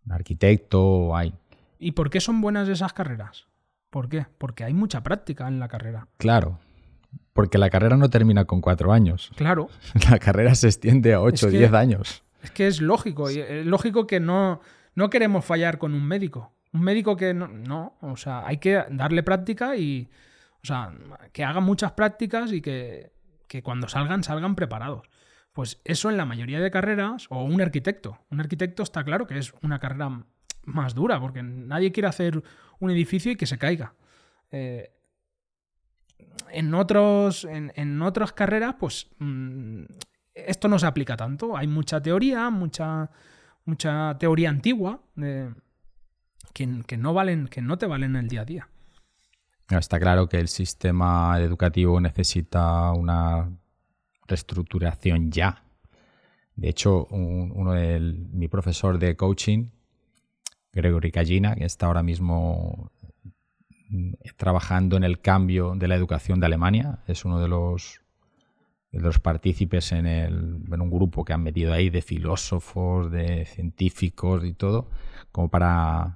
[0.05, 1.33] un arquitecto, hay.
[1.77, 3.45] ¿Y por qué son buenas esas carreras?
[3.89, 4.25] ¿Por qué?
[4.37, 6.07] Porque hay mucha práctica en la carrera.
[6.17, 6.59] Claro,
[7.33, 9.31] porque la carrera no termina con cuatro años.
[9.37, 9.69] Claro,
[10.09, 12.23] La carrera se extiende a ocho o que- diez años.
[12.43, 13.29] Es que es lógico.
[13.29, 14.61] y Es lógico que no,
[14.95, 16.53] no queremos fallar con un médico.
[16.71, 17.97] Un médico que no, no.
[18.01, 20.09] O sea, hay que darle práctica y.
[20.63, 20.93] O sea,
[21.33, 23.11] que hagan muchas prácticas y que,
[23.47, 25.09] que cuando salgan, salgan preparados.
[25.51, 28.19] Pues eso en la mayoría de carreras, o un arquitecto.
[28.29, 30.23] Un arquitecto está claro que es una carrera
[30.63, 32.41] más dura, porque nadie quiere hacer
[32.79, 33.93] un edificio y que se caiga.
[34.51, 34.91] Eh,
[36.51, 39.83] en, otros, en, en otras carreras, pues mm,
[40.33, 41.55] esto no se aplica tanto.
[41.55, 43.09] Hay mucha teoría, mucha,
[43.65, 45.53] mucha teoría antigua de-
[46.53, 48.69] que, que no valen, que no te valen en el día a día.
[49.69, 53.51] Está claro que el sistema educativo necesita una
[54.27, 55.63] reestructuración ya.
[56.55, 59.67] De hecho, un- uno de mi profesor de coaching,
[60.81, 62.91] Gregory Callina, que está ahora mismo
[63.89, 68.01] mm, trabajando en el cambio de la educación de Alemania, es uno de los,
[68.91, 74.43] los partícipes en, el, en un grupo que han metido ahí de filósofos, de científicos
[74.45, 74.89] y todo,
[75.31, 76.15] como para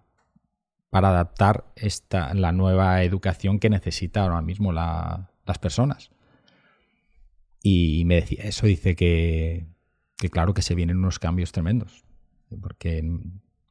[0.89, 6.11] para adaptar esta, la nueva educación que necesitan ahora mismo la- las personas.
[7.61, 9.65] Y me decía eso, dice que,
[10.17, 12.03] que claro que se vienen unos cambios tremendos.
[12.61, 13.01] Porque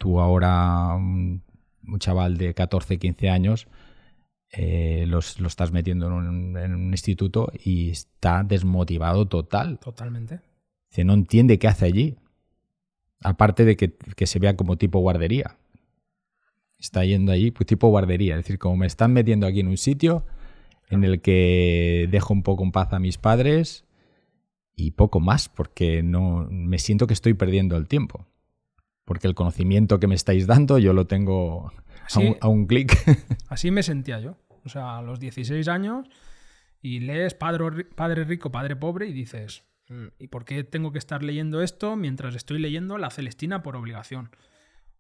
[0.03, 1.42] tú ahora, un,
[1.86, 3.68] un chaval de 14, 15 años,
[4.53, 9.78] eh, los- lo estás metiendo en un, en un instituto y está desmotivado total.
[9.80, 10.40] Totalmente.
[10.90, 12.16] Dice, no entiende qué hace allí.
[13.30, 15.57] Aparte de que, que se vea como tipo guardería.
[16.78, 18.34] Está yendo allí pues, tipo guardería.
[18.36, 20.24] Es decir, como me están metiendo aquí en un sitio
[20.90, 23.84] en el que dejo un poco en paz a mis padres
[24.76, 28.26] y poco más, porque no me siento que estoy perdiendo el tiempo.
[29.05, 31.72] Porque el conocimiento que me estáis dando yo lo tengo
[32.14, 32.92] a un, a un clic.
[33.48, 34.36] así me sentía yo.
[34.64, 36.07] O sea, a los 16 años
[36.80, 40.98] y lees Padre, padre Rico, Padre Pobre y dices, "Mm, ¿y por qué tengo que
[40.98, 44.30] estar leyendo esto mientras estoy leyendo La Celestina por obligación?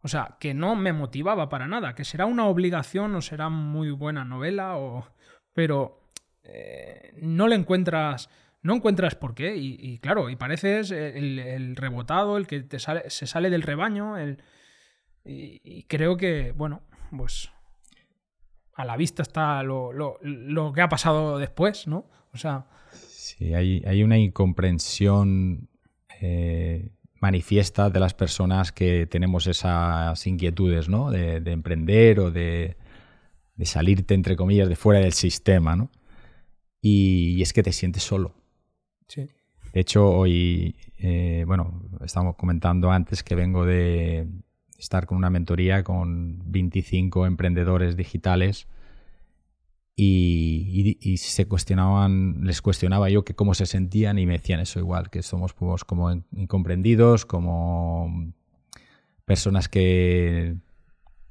[0.02, 3.90] O sea, que no me motivaba para nada, que será una obligación o será muy
[3.90, 5.06] buena novela, o...
[5.52, 6.08] pero
[6.42, 8.28] eh, no le encuentras
[8.62, 9.56] no encuentras por qué.
[9.56, 14.16] Y, claro, y pareces el, rebotado, el que te sale, se sale del rebaño.
[14.16, 14.42] El,
[15.24, 16.82] y, creo que, bueno,
[17.16, 17.50] pues
[18.74, 22.08] a la vista está lo, lo, que ha pasado después, ¿no?
[22.32, 22.66] O sea.
[22.92, 25.68] Sí, hay, hay una incomprensión
[26.20, 26.90] eh,
[27.22, 31.10] manifiesta de las personas que tenemos esas inquietudes, ¿no?
[31.10, 32.76] De, emprender o de,
[33.54, 35.90] de, salirte, entre comillas, de fuera del sistema, ¿no?
[36.80, 38.34] Y, es que te sientes solo.
[39.12, 39.28] Sí.
[39.74, 44.26] De hecho, hoy, eh, bueno, estamos comentando antes que vengo de
[44.78, 48.68] estar con una mentoría con 25 emprendedores digitales
[49.94, 55.10] y, se cuestionaban, les cuestionaba yo que cómo se sentían y me decían eso igual,
[55.10, 58.32] que somos pues, como incomprendidos, como
[59.26, 60.56] personas que,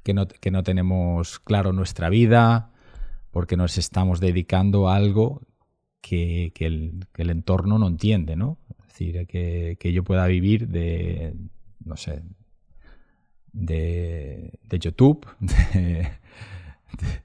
[0.04, 2.70] que, no, que no tenemos claro nuestra vida,
[3.32, 5.42] porque nos estamos dedicando a algo
[6.02, 8.58] que, que, el, que el, entorno no entiende, ¿no?
[8.80, 11.34] Es decir, que, que yo pueda vivir de,
[11.84, 12.22] no sé,
[13.52, 16.08] de, de YouTube, de,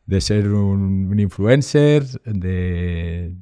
[0.05, 3.35] de ser un, influencer, de,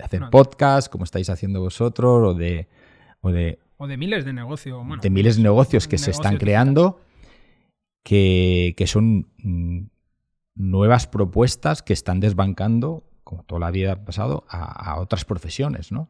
[0.00, 2.68] hacer podcast, como estáis haciendo vosotros, o de,
[3.22, 4.84] o de, o de miles de negocios.
[5.02, 7.00] de miles de negocios que se están creando,
[8.02, 9.86] que, que, son mm,
[10.54, 16.08] nuevas propuestas que están desbancando, como toda la vida ha pasado, a, otras profesiones, ¿no?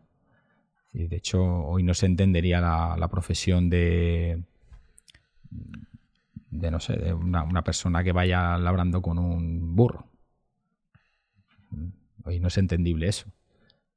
[0.92, 4.42] Y de hecho, hoy no se entendería la, profesión de
[6.50, 10.04] de no sé, de una, persona que vaya labrando con un burro.
[12.24, 13.32] Hoy no es entendible eso.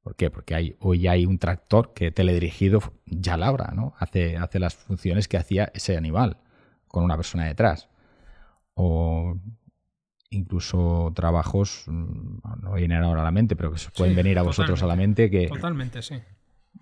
[0.02, 0.30] ¿Por qué?
[0.30, 3.92] Porque hoy hay un tractor que teledirigido ya labra, ¿no?
[3.98, 6.38] Hace, hace las funciones que hacía ese animal
[6.88, 7.90] con una persona detrás.
[8.72, 9.36] O
[10.30, 14.82] incluso trabajos, mm, no vienen ahora a la mente, pero que pueden venir a vosotros
[14.82, 15.48] a la mente que...
[15.48, 16.22] Totalmente, sí.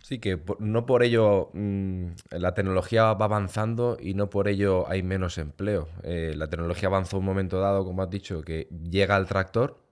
[0.02, 5.02] Sí, que no por ello mm, la tecnología va avanzando y no por ello hay
[5.02, 5.88] menos empleo.
[6.04, 9.82] Eh, la tecnología avanza un momento dado, como has dicho, que llega el tractor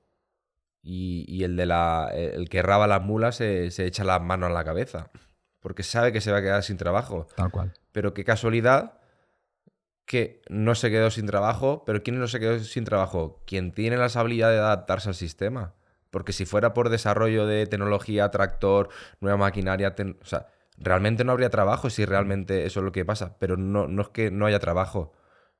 [0.83, 4.53] y, el, de la, el que raba las mulas se, se echa las manos a
[4.53, 5.11] la cabeza
[5.67, 7.27] porque sabe que se va a quedar sin trabajo.
[7.35, 7.73] Tal cual.
[7.91, 9.01] Pero qué casualidad
[10.07, 13.43] que no se quedó sin trabajo, pero ¿quién no se quedó sin trabajo?
[13.45, 15.75] Quien tiene las habilidades de adaptarse al sistema.
[16.11, 18.89] Porque si fuera por desarrollo de tecnología, tractor,
[19.21, 20.47] nueva maquinaria, o sea,
[20.79, 23.37] realmente no habría trabajo si realmente eso es lo que pasa.
[23.39, 25.13] Pero no, no es que no haya trabajo,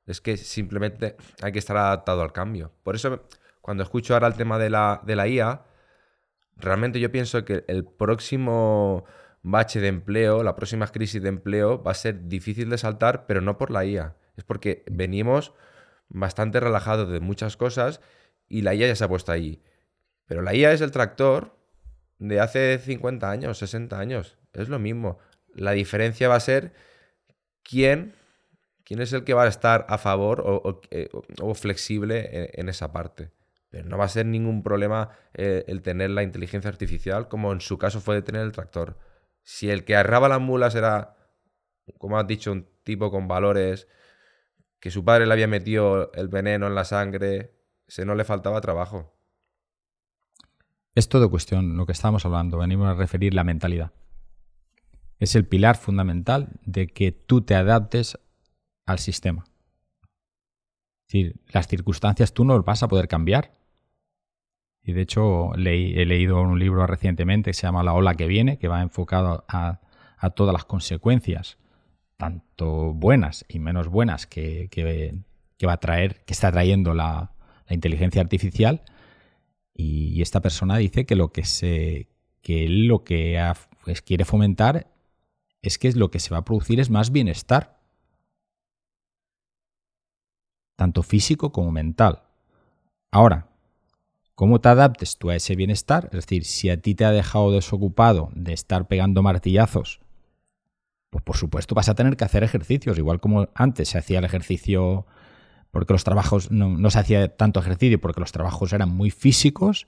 [0.05, 2.71] es que simplemente hay que estar adaptado al cambio.
[2.83, 3.27] Por eso,
[3.61, 5.65] cuando escucho ahora el tema de la, de la IA,
[6.55, 9.05] realmente yo pienso que el próximo
[9.43, 13.41] bache de empleo, la próxima crisis de empleo va a ser difícil de saltar, pero
[13.41, 14.15] no por la IA.
[14.37, 15.53] Es porque venimos
[16.07, 17.99] bastante relajados de muchas cosas
[18.47, 19.61] y la IA ya se ha puesto ahí.
[20.25, 21.57] Pero la IA es el tractor
[22.19, 24.37] de hace 50 años, 60 años.
[24.53, 25.19] Es lo mismo.
[25.53, 26.73] La diferencia va a ser
[27.63, 28.13] quién,
[28.83, 31.09] quién es el que va a estar a favor o, eh,
[31.55, 33.31] flexible en, esa parte.
[33.69, 37.61] Pero no va a ser ningún problema eh, el tener la inteligencia artificial como en
[37.61, 38.97] su caso fue de tener el tractor.
[39.43, 41.15] Si el que arraba las mulas era,
[41.97, 43.87] como has dicho, un tipo con valores,
[44.79, 47.53] que su padre le había metido el veneno en la sangre,
[47.87, 49.17] se no le faltaba trabajo.
[50.95, 53.91] Es todo cuestión, lo que estamos hablando, venimos a referir la mentalidad.
[55.19, 58.19] Es el pilar fundamental de que tú te adaptes
[58.85, 59.45] al sistema.
[61.07, 63.55] Es decir, las circunstancias tú no las vas a poder cambiar.
[64.83, 68.57] Y de hecho he leído un libro recientemente que se llama La ola que viene,
[68.57, 69.81] que va enfocado a,
[70.35, 71.57] todas las consecuencias,
[72.17, 74.69] tanto buenas y menos buenas, que,
[75.65, 77.31] va a traer, que está trayendo la
[77.69, 78.83] inteligencia artificial
[79.77, 82.07] y, esta persona dice que lo que se
[82.41, 83.39] que él lo que
[83.83, 84.87] pues, quiere fomentar
[85.61, 87.79] es que lo que se va a producir es más bienestar,
[90.75, 92.23] tanto físico como mental.
[93.11, 93.49] Ahora,
[94.33, 96.05] ¿cómo te adaptes tú a ese bienestar?
[96.05, 99.99] Es decir, si a ti te ha dejado desocupado de estar pegando martillazos,
[101.09, 104.25] pues por supuesto vas a tener que hacer ejercicios, igual como antes se hacía el
[104.25, 105.05] ejercicio
[105.71, 109.87] porque los trabajos no, se hacía tanto ejercicio, porque los trabajos eran muy físicos.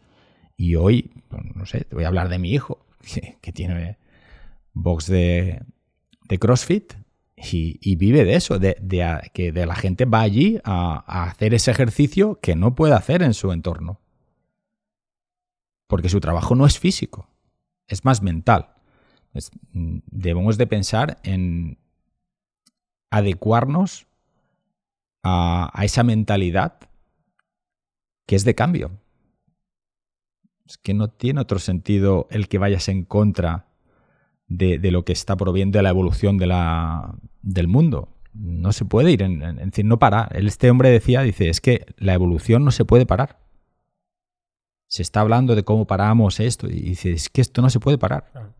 [0.57, 2.85] Y hoy, pues, no sé, te voy a hablar de mi hijo,
[3.41, 3.97] que, tiene
[4.73, 5.63] box de,
[6.39, 6.93] CrossFit
[7.35, 8.75] y, vive de eso, de,
[9.33, 13.33] que de la gente va allí a, hacer ese ejercicio que no puede hacer en
[13.33, 13.99] su entorno.
[15.87, 17.29] Porque su trabajo no es físico,
[17.87, 18.75] es más mental.
[19.73, 21.77] Debemos de pensar en
[23.09, 24.07] adecuarnos
[25.23, 26.79] a, esa mentalidad
[28.25, 28.91] que es de cambio.
[30.67, 33.65] Es que no tiene otro sentido el que vayas en contra
[34.47, 38.09] de, lo que está proviendo de la evolución de la, del mundo.
[38.33, 40.35] No se puede ir, en, en, no parar.
[40.35, 43.39] Este hombre decía, dice, es que la evolución no se puede parar.
[44.87, 47.97] Se está hablando de cómo paramos esto y dice, es que esto no se puede
[47.97, 48.53] parar.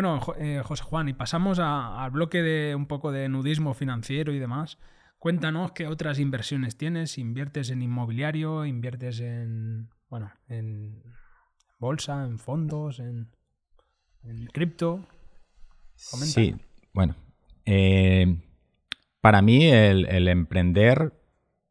[0.00, 4.38] Bueno, eh, José Juan, y pasamos al bloque de un poco de nudismo financiero y
[4.38, 4.78] demás.
[5.18, 7.18] Cuéntanos qué otras inversiones tienes.
[7.18, 8.64] ¿Inviertes en inmobiliario?
[8.64, 11.02] ¿Inviertes en, bueno, en
[11.80, 13.28] bolsa, en fondos, en,
[14.52, 15.04] cripto?
[15.96, 16.54] Sí,
[16.92, 17.16] bueno.
[17.64, 18.40] Eh,
[19.20, 21.12] para mí el, emprender,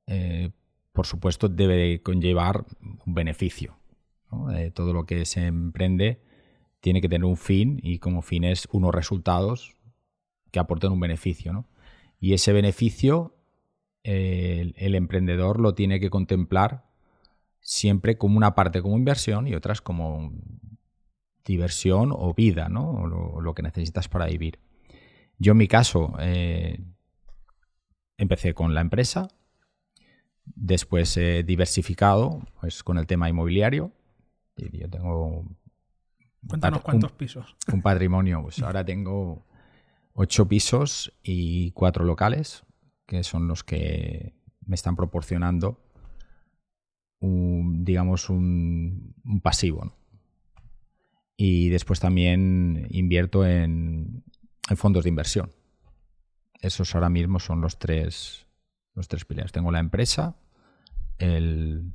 [0.05, 0.51] eh,
[0.91, 3.77] por supuesto, debe conllevar un beneficio.
[4.73, 6.26] todo lo que se emprende
[6.79, 9.75] tiene que tener un fin y como fin es unos resultados
[10.51, 11.65] que aporten un beneficio.
[12.19, 13.37] Y ese beneficio
[14.07, 16.85] el, emprendedor lo tiene que contemplar
[17.59, 20.31] siempre como una parte como inversión y otras como
[21.43, 23.05] diversión o vida, ¿no?
[23.07, 24.59] Lo, que necesitas para vivir.
[25.37, 26.79] Yo en mi caso eh,
[28.17, 29.27] empecé con la empresa,
[30.45, 33.91] después he diversificado pues, con el tema inmobiliario.
[34.55, 35.45] Yo tengo
[36.47, 37.55] Cuéntanos cuántos pisos.
[37.71, 39.45] Un patrimonio, pues ahora tengo
[40.13, 42.63] ocho pisos y cuatro locales,
[43.05, 44.33] que son los que
[44.65, 45.79] me están proporcionando
[47.19, 49.93] un, digamos, un, pasivo.
[51.35, 54.23] Y después también invierto en,
[54.75, 55.51] fondos de inversión.
[56.61, 58.47] Esos ahora mismo son los tres,
[58.95, 59.51] los tres pilares.
[59.51, 60.35] Tengo la empresa,
[61.19, 61.93] el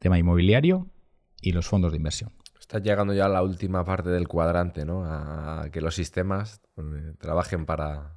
[0.00, 0.88] tema inmobiliario
[1.40, 2.32] y los fondos de inversión.
[2.70, 5.04] Estás llegando ya a la última parte del cuadrante, ¿no?
[5.04, 8.14] A que los sistemas eh, trabajen para,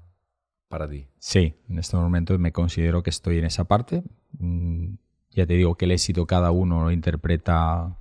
[0.68, 1.08] para ti.
[1.18, 4.04] Sí, en este momento me considero que estoy en esa parte.
[4.38, 4.94] Mm,
[5.32, 7.98] ya te digo que el éxito cada uno lo interpreta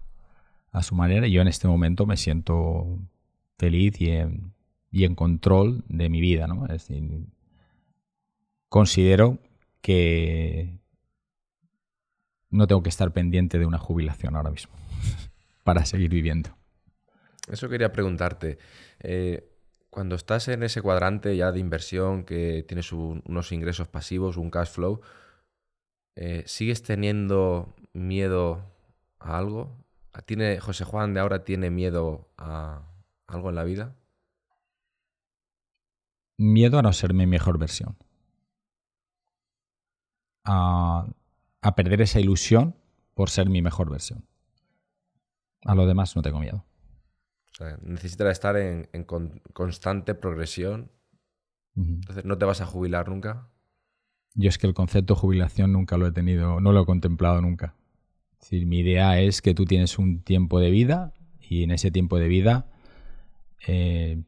[0.73, 1.27] a su manera.
[1.27, 2.99] Yo en este momento me siento
[3.57, 4.53] feliz y en,
[4.91, 6.67] y en control de mi vida, ¿no?
[8.69, 9.39] Considero
[9.81, 10.79] que
[12.51, 14.75] no tengo que estar pendiente de una jubilación ahora mismo.
[15.65, 16.57] para seguir viviendo.
[17.49, 18.59] Eso quería preguntarte.
[19.01, 19.49] Eh,
[19.91, 24.71] cuando estás en ese cuadrante ya de inversión, que tienes unos ingresos pasivos, un cash
[24.71, 25.01] flow,
[26.17, 28.65] eh, ¿sigues teniendo miedo
[29.19, 29.77] a algo?
[30.25, 32.83] ¿Tiene, José Juan de ahora tiene miedo a
[33.27, 33.95] algo en la vida?
[36.39, 37.97] Miedo a no ser mi mejor versión.
[40.45, 41.07] A,
[41.61, 42.75] a perder esa ilusión
[43.15, 44.25] por ser mi mejor versión.
[45.65, 46.65] A lo demás no tengo miedo.
[47.83, 48.89] necesitas estar en,
[49.53, 50.91] constante progresión.
[51.77, 53.49] Entonces, ¿no te vas a jubilar nunca?
[54.35, 57.41] Yo es que el concepto de jubilación nunca lo he tenido, no lo he contemplado
[57.41, 57.75] nunca.
[58.51, 62.29] mi idea es que tú tienes un tiempo de vida y en ese tiempo de
[62.29, 62.67] vida
[63.67, 64.23] eh,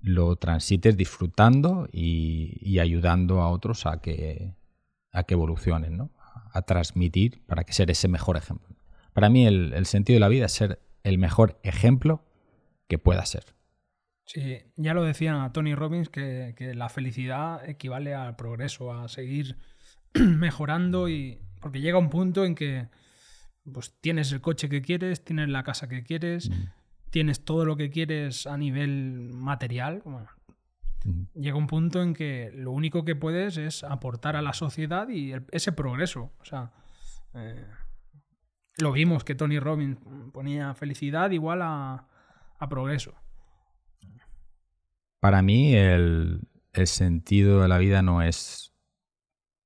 [0.00, 4.54] lo transites disfrutando y, ayudando a otros a que,
[5.12, 6.10] a que evolucionen, ¿no?
[6.52, 8.76] a transmitir para que ser ese mejor ejemplo.
[9.14, 12.24] Para mí el, sentido de la vida es ser el mejor ejemplo
[12.88, 13.54] que pueda ser.
[14.26, 19.56] Sí, ya lo decía Tony Robbins que, la felicidad equivale al progreso, a seguir
[20.14, 22.88] mejorando y porque llega un punto en que
[23.72, 26.64] pues tienes el coche que quieres, tienes la casa que quieres, mm.
[27.10, 30.02] tienes todo lo que quieres a nivel material.
[31.04, 31.22] Mm.
[31.34, 35.34] Llega un punto en que lo único que puedes es aportar a la sociedad y
[35.52, 36.32] ese progreso.
[36.40, 36.72] O sea,
[37.34, 37.64] eh,
[38.78, 39.98] lo vimos que Tony Robbins
[40.32, 42.06] ponía felicidad igual a,
[42.68, 43.12] progreso.
[45.20, 46.40] Para mí el,
[46.84, 48.72] sentido de la vida no es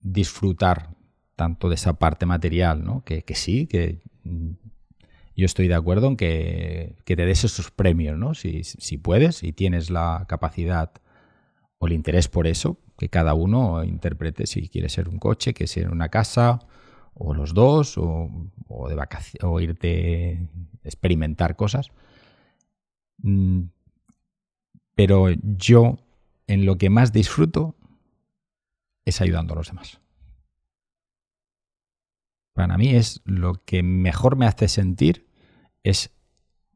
[0.01, 0.97] disfrutar
[1.37, 3.05] tanto de esa parte material, ¿no?
[3.05, 4.01] Que, sí, que
[5.37, 8.35] yo estoy de acuerdo en que, te des esos premios, ¿no?
[8.35, 10.91] Si, si, puedes y tienes la capacidad
[11.79, 15.69] o el interés por eso, que cada uno interprete si quiere ser un coche, que
[15.69, 16.59] ser una casa,
[17.19, 18.31] o los dos, o,
[18.69, 20.49] vacaciones, o irte
[20.85, 21.91] a experimentar cosas.
[23.19, 23.65] Mm,
[24.95, 25.99] pero yo
[26.47, 27.77] en lo que más disfruto
[29.05, 30.01] es ayudando a los demás.
[32.55, 35.29] Para mí es lo que mejor me hace sentir
[35.85, 36.11] es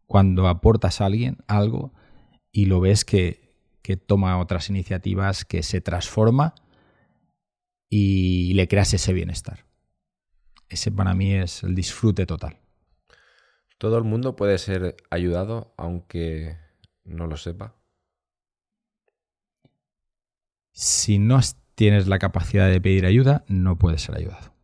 [0.07, 1.93] cuando aportas a alguien algo
[2.53, 6.55] y lo ves que, que toma otras iniciativas, que se transforma
[7.89, 9.65] y le creas ese bienestar.
[10.73, 12.57] Ese para mí es el disfrute total.
[13.77, 16.57] ¿Todo el mundo puede ser ayudado aunque
[17.05, 17.77] no lo sepa?
[20.73, 21.41] Si no
[21.75, 24.55] tienes la capacidad de pedir ayuda, no puedes ser ayudado.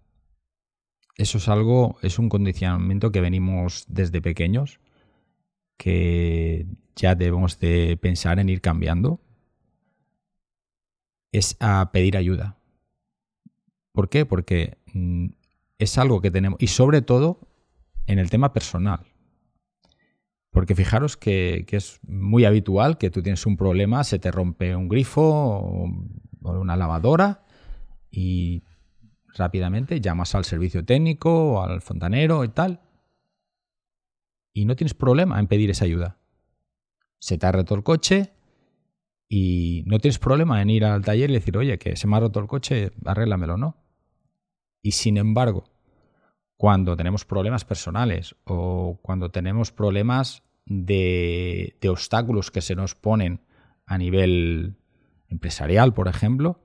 [1.16, 4.80] Eso es algo, es un condicionamiento que venimos desde pequeños
[5.76, 6.66] que
[6.96, 9.20] ya debemos de pensar en ir cambiando
[11.32, 12.56] es a pedir ayuda.
[13.92, 14.24] ¿Por qué?
[14.24, 15.26] Porque mm,
[15.78, 17.40] es algo que tenemos, y sobre todo
[18.06, 19.06] en el tema personal.
[20.50, 24.88] Porque fijaros que, es muy habitual que tú tienes un problema, se te rompe un
[24.88, 25.88] grifo o,
[26.40, 27.44] una lavadora
[28.10, 28.64] y
[29.34, 32.80] rápidamente llamas al servicio técnico o al fontanero y tal.
[34.52, 36.18] Y no tienes problema en pedir esa ayuda.
[37.20, 38.32] Se te ha roto el coche
[39.28, 42.20] y no tienes problema en ir al taller y decir, oye, que se me ha
[42.20, 43.76] roto el coche, arréglamelo, ¿no?
[44.82, 45.64] Y sin embargo,
[46.58, 53.40] cuando tenemos problemas personales o cuando tenemos problemas de, obstáculos que se nos ponen
[53.86, 54.76] a nivel
[55.28, 56.60] empresarial, por ejemplo,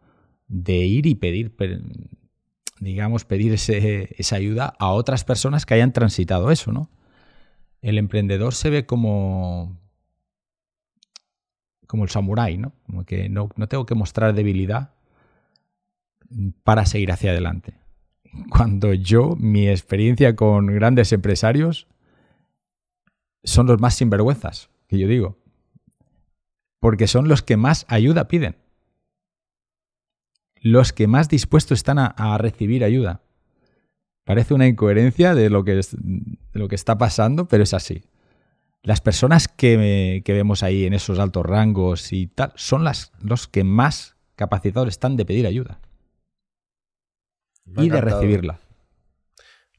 [0.47, 1.55] de ir y pedir,
[2.79, 6.89] digamos, pedir esa ayuda a otras personas que hayan transitado eso, ¿no?
[7.81, 9.77] El emprendedor se ve como,
[11.85, 12.73] como el samurái, ¿no?
[12.87, 14.95] Como que no, no tengo que mostrar debilidad
[16.63, 17.82] para seguir hacia adelante
[18.49, 21.87] cuando yo, mi experiencia con grandes empresarios,
[23.43, 25.37] son los más sinvergüenzas, que yo digo.
[26.79, 28.57] Porque son los que más ayuda piden.
[30.55, 33.21] Los que más dispuestos están a, recibir ayuda.
[34.23, 35.79] Parece una incoherencia de lo, que
[36.53, 38.03] lo que está pasando, pero es así.
[38.81, 43.47] Las personas que, que, vemos ahí en esos altos rangos y tal son las, los
[43.47, 45.79] que más capacitados están de pedir ayuda
[47.77, 48.59] y de recibirla.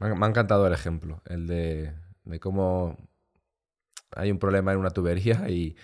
[0.01, 1.95] Me ha, encantado el ejemplo, el de,
[2.41, 2.97] cómo
[4.11, 5.77] hay un problema en una tubería y,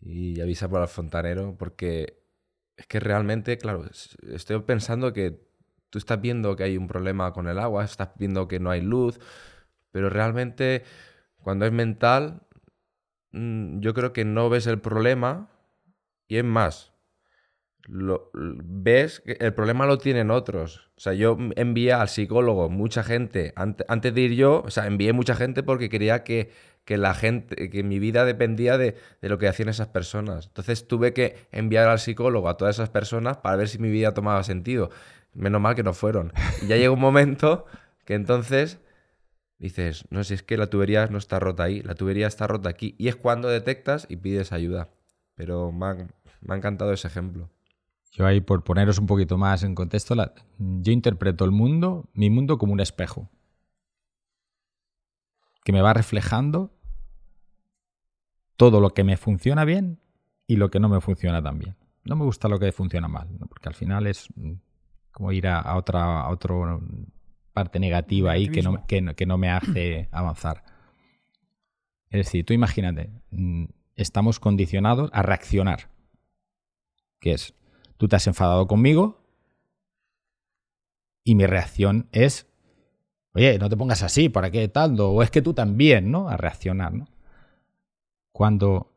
[0.00, 2.22] y avisa por el fontanero, porque
[2.76, 3.84] es que realmente, claro,
[4.32, 5.48] estoy pensando que
[5.90, 8.80] tú estás viendo que hay un problema con el agua, estás viendo que no hay
[8.80, 9.18] luz,
[9.90, 10.84] pero realmente
[11.38, 12.42] cuando es mental,
[13.32, 15.50] mm, yo creo que no ves el problema
[16.26, 16.92] y es más,
[17.88, 20.90] lo, ves que el problema lo tienen otros.
[20.96, 25.12] O sea, yo envié al psicólogo mucha gente, antes de ir yo, o sea, envié
[25.12, 26.50] mucha gente porque quería que,
[26.86, 30.48] la gente, que mi vida dependía de, lo que hacían esas personas.
[30.48, 34.14] Entonces tuve que enviar al psicólogo a todas esas personas para ver si mi vida
[34.14, 34.90] tomaba sentido.
[35.34, 36.32] Menos mal que no fueron.
[36.62, 37.66] Y ya llega un momento
[38.04, 38.80] que entonces
[39.58, 42.68] dices, no, si es que la tubería no está rota ahí, la tubería está rota
[42.68, 42.94] aquí.
[42.98, 44.88] Y es cuando detectas y pides ayuda.
[45.34, 47.50] Pero me ha encantado ese ejemplo.
[48.10, 50.14] Yo ahí, por poneros un poquito más en contexto,
[50.58, 53.30] yo interpreto el mundo, mi mundo, como un espejo.
[55.64, 56.72] Que me va reflejando
[58.56, 60.00] todo lo que me funciona bien
[60.46, 61.76] y lo que no me funciona tan bien.
[62.04, 64.52] No me gusta lo que funciona mal, porque al final es mm,
[65.12, 66.80] como ir a, otra a otro
[67.52, 70.64] parte negativa ahí que no, que, que no me hace avanzar.
[72.10, 73.66] Es decir, tú imagínate, mm,
[73.96, 75.90] estamos condicionados a reaccionar.
[77.20, 77.54] Que es,
[77.98, 79.20] Tú te has enfadado conmigo
[81.24, 82.46] y mi reacción es,
[83.34, 84.98] oye, no te pongas así, ¿para qué tal?
[85.00, 86.28] O es que tú también, ¿no?
[86.28, 87.08] A reaccionar, ¿no?
[88.32, 88.94] Cuando,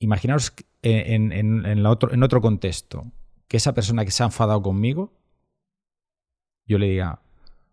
[0.00, 0.52] imaginaos
[1.86, 3.04] otro, en otro contexto,
[3.46, 5.12] que esa persona que se ha enfadado conmigo,
[6.66, 7.22] yo le diga,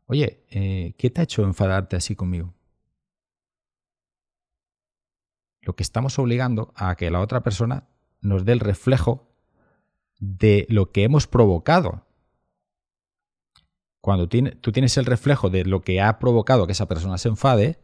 [0.06, 2.54] oye, eh, ¿qué te ha hecho enfadarte así conmigo?
[5.62, 7.90] Lo que estamos obligando a que la otra persona
[8.22, 9.29] nos dé el reflejo
[10.20, 12.06] de lo que hemos provocado.
[14.02, 17.80] Cuando tú tienes el reflejo de lo que ha provocado que esa persona se enfade,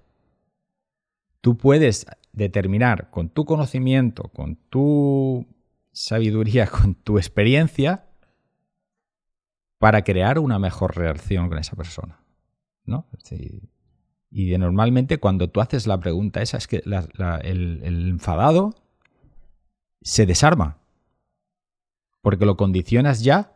[1.41, 5.45] tú puedes determinar con tu conocimiento, con tu
[5.91, 8.06] sabiduría, con tu experiencia,
[9.78, 12.20] para crear una mejor reacción con esa persona.
[12.86, 13.07] ¿no?
[14.30, 18.76] y normalmente cuando tú haces la pregunta esa, es que el enfadado
[20.02, 20.85] se desarma
[22.26, 23.53] porque lo condicionas ya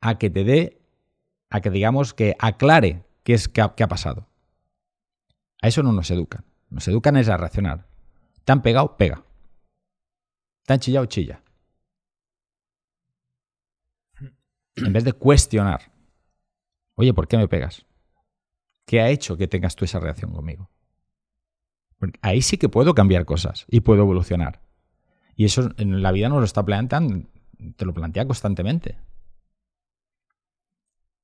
[0.00, 0.82] a que te dé,
[1.50, 4.26] a que digamos que aclare qué es qué ha, pasado.
[5.60, 6.44] A eso no nos educan.
[6.68, 7.86] Nos educan es a reaccionar.
[8.44, 9.22] Te han pegado, pega.
[10.66, 11.44] Te han chillado, chilla.
[14.74, 15.92] En vez de cuestionar.
[16.96, 17.86] Oye, ¿por qué me pegas?
[18.84, 20.68] ¿Qué ha hecho que tengas tú esa reacción conmigo?
[22.20, 24.60] ahí sí que puedo cambiar cosas y puedo evolucionar.
[25.36, 27.28] Y eso en la vida nos lo está planteando,
[27.76, 28.98] te lo plantea constantemente.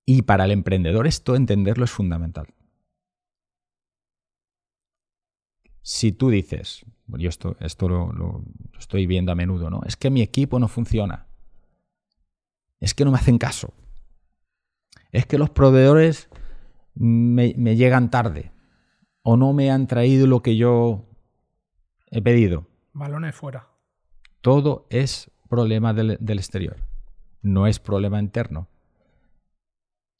[0.04, 2.46] Y para el emprendedor esto entenderlo es fundamental.
[5.82, 8.44] Si tú dices, yo esto, esto lo,
[8.78, 9.80] estoy viendo a menudo, ¿no?
[9.86, 11.26] Es que mi equipo no funciona.
[12.80, 13.72] Es que no me hacen caso.
[15.12, 16.28] Es que los proveedores
[16.94, 18.52] me, me llegan tarde.
[19.22, 21.04] O no me han traído lo que yo
[22.10, 22.66] he pedido.
[22.92, 23.68] Balones fuera.
[24.40, 26.76] Todo es problema del, exterior,
[27.42, 28.68] no es problema interno.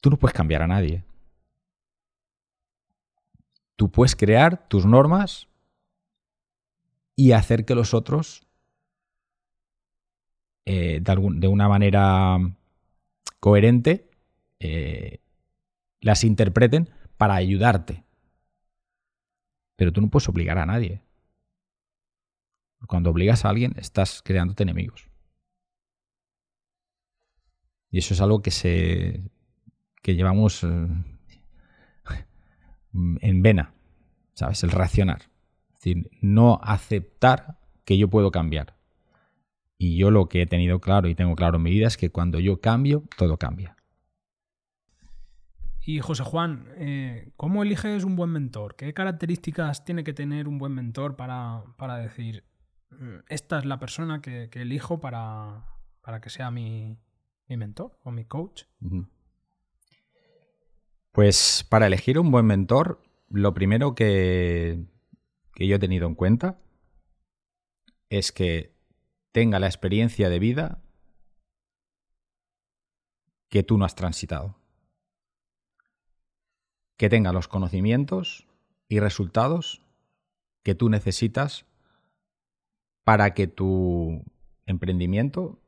[0.01, 1.03] Tú no puedes cambiar a nadie.
[3.75, 5.47] Tú puedes crear tus normas
[7.15, 8.45] y hacer que los otros,
[10.65, 12.37] eh, de una manera
[13.39, 14.09] coherente,
[14.59, 15.19] eh,
[16.01, 18.03] las interpreten para ayudarte.
[19.75, 21.01] Pero tú no puedes obligar a nadie.
[22.87, 25.08] Cuando obligas a alguien, estás creándote enemigos.
[27.91, 29.31] Y eso es algo que se.
[30.01, 30.87] que llevamos eh,
[32.93, 33.73] en vena.
[34.33, 34.63] ¿Sabes?
[34.63, 35.23] El reaccionar.
[35.69, 38.75] Es decir, no aceptar que yo puedo cambiar.
[39.77, 42.09] Y yo lo que he tenido claro y tengo claro en mi vida es que
[42.09, 43.75] cuando yo cambio, todo cambia.
[45.85, 48.75] Y José Juan, eh, ¿cómo eliges un buen mentor?
[48.75, 52.43] ¿Qué características tiene que tener un buen mentor para, para decir,
[52.91, 55.65] "Mm, esta es la persona que, que elijo para,
[56.01, 56.97] para que sea mi,
[57.49, 58.63] mi mentor o mi coach?
[61.11, 64.85] Pues para elegir un buen mentor, lo primero que,
[65.53, 66.61] que yo he tenido en cuenta
[68.09, 68.75] es que
[69.31, 70.81] tenga la experiencia de vida
[73.49, 74.55] que tú no has transitado.
[76.97, 78.47] Que tenga los conocimientos
[78.87, 79.81] y resultados
[80.63, 81.65] que tú necesitas
[83.03, 84.23] para que tu
[84.65, 85.59] emprendimiento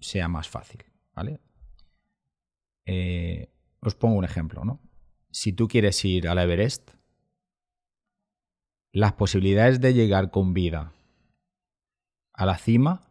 [0.00, 0.84] sea más fácil.
[1.14, 1.40] ¿Vale?
[2.86, 4.80] Eh, os pongo un ejemplo, ¿no?
[5.30, 6.90] Si tú quieres ir al Everest,
[8.92, 10.92] las posibilidades de llegar con vida
[12.32, 13.02] a la cima,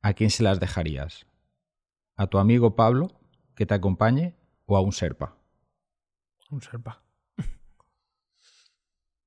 [0.00, 1.26] ¿a quién se las dejarías?
[2.16, 3.08] ¿A tu amigo Pablo
[3.54, 4.34] que te acompañe
[4.64, 5.36] o a un Serpa?
[6.50, 7.02] Un serpa.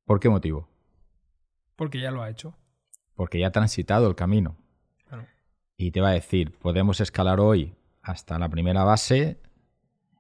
[0.05, 0.69] ¿Por qué motivo?
[1.75, 2.55] Porque ya lo ha hecho.
[3.13, 4.57] Porque ya ha transitado el camino.
[5.81, 9.39] Y te va a decir, podemos escalar hoy hasta la primera base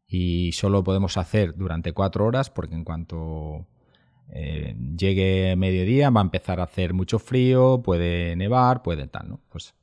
[0.07, 3.67] y solo podemos hacer durante cuatro horas porque en cuanto
[4.29, 9.41] eh, llegue mediodía va a empezar a hacer mucho frío, puede nevar, puede tal, ¿no?
[9.49, 9.75] Pues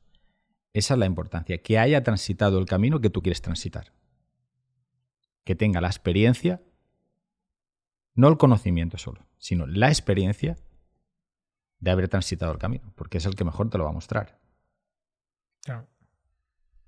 [0.72, 3.92] esa es la importancia, que haya transitado el camino que tú quieres transitar.
[5.44, 6.62] Que tenga la experiencia,
[8.14, 10.56] no el conocimiento solo, sino la experiencia
[11.80, 14.45] de haber transitado el camino, porque es el que mejor te lo va a mostrar.
[15.66, 15.86] Claro.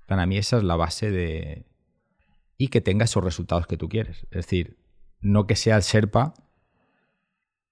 [0.06, 1.66] Para mí esa es la base de...
[2.56, 4.22] Y que tenga esos resultados que tú quieres.
[4.30, 4.78] Es decir,
[5.20, 6.32] no que sea el Serpa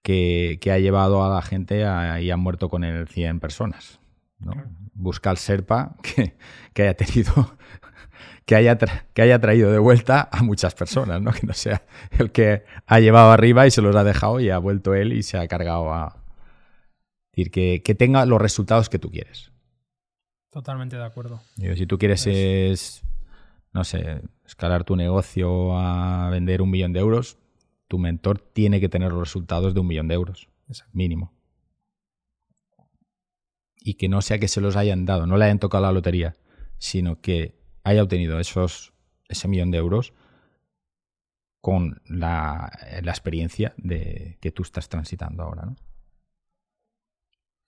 [0.03, 4.01] que, que ha llevado a la gente a- y ha muerto con él 100 personas.
[4.39, 4.53] ¿no?
[4.53, 4.69] Claro.
[4.95, 6.37] Busca al Serpa que,
[6.75, 7.33] que haya tenido...
[8.47, 11.33] Que haya, que haya traído de vuelta a muchas personas, ¿no?
[11.33, 11.83] Que no sea
[12.17, 15.25] el que ha llevado arriba y se los ha dejado y ha vuelto él y
[15.25, 16.23] se ha cargado a...
[17.25, 19.51] Es decir, que, que tenga los resultados que tú quieres.
[20.57, 21.43] Totalmente de acuerdo.
[21.57, 23.03] Digo, si tú quieres es,
[23.75, 27.37] no sé, escalar tu negocio a vender un millón de euros,
[27.89, 30.97] tu mentor tiene que tener los resultados de un millón de euros, Exacto.
[30.97, 31.35] mínimo.
[33.83, 36.37] Y que no sea que se los hayan dado, no le hayan tocado la lotería,
[36.79, 38.95] sino que haya obtenido esos,
[39.29, 40.15] ese millón de euros
[41.61, 42.73] con la,
[43.03, 45.77] la experiencia de que tú estás transitando ahora, ¿no?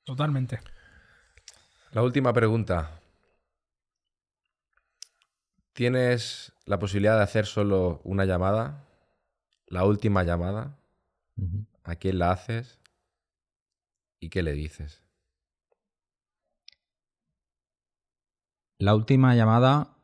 [0.04, 0.60] Totalmente.
[1.90, 3.00] La última pregunta.
[5.72, 8.84] ¿Tienes la posibilidad de hacer solo una llamada?
[9.68, 10.78] La última llamada.
[11.84, 12.78] ¿A quién la haces?
[14.20, 15.02] ¿Y qué le dices?
[18.78, 19.96] La última llamada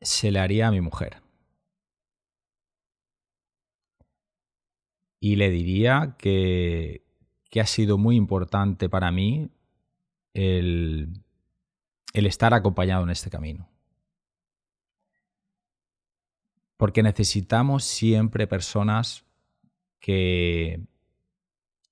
[0.00, 1.20] se le haría a mi mujer.
[5.18, 7.04] Y le diría que,
[7.50, 9.50] que ha sido muy importante para mí
[10.34, 11.22] el,
[12.12, 13.68] estar acompañado en este camino.
[16.76, 19.24] Porque necesitamos siempre personas
[19.98, 20.80] que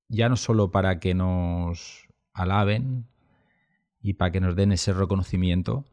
[0.08, 3.06] ya no solo para que nos alaben
[4.00, 5.84] y para que nos den ese reconocimiento,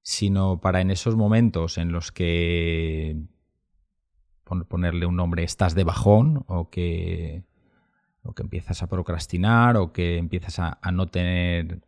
[0.00, 3.16] sino para en esos momentos en los que
[4.44, 7.42] pon- ponerle un nombre estás de bajón o que
[8.22, 11.82] o que empiezas a procrastinar o que empiezas a, no tener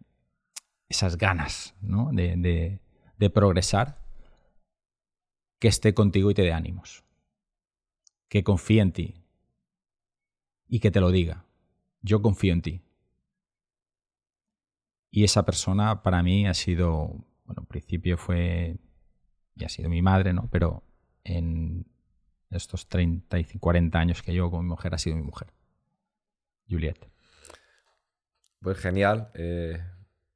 [0.89, 2.81] esas ganas de,
[3.33, 4.03] progresar,
[5.61, 7.05] que esté contigo y te dé ánimos,
[8.29, 9.15] que confíe en ti
[10.69, 11.47] y que te lo diga.
[12.03, 12.83] Yo confío en ti.
[15.11, 18.77] Y esa persona para mí ha sido, bueno, al principio fue,
[19.55, 20.51] y ha sido mi madre, ¿no?
[20.51, 20.83] Pero
[21.23, 21.87] en
[22.51, 25.55] estos 30 y 40 años que llevo con mi mujer ha sido mi mujer.
[26.69, 26.99] Juliet.
[28.61, 29.31] Pues genial.
[29.35, 29.83] Eh,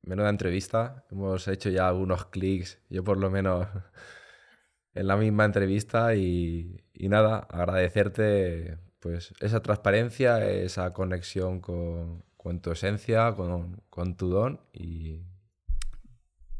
[0.02, 1.05] menuda entrevista.
[1.10, 3.66] Hemos hecho ya algunos clics, yo por lo menos
[4.94, 12.24] en la misma entrevista y, nada, agradecerte pues esa transparencia, esa conexión con,
[12.60, 15.22] tu esencia, con, tu don y...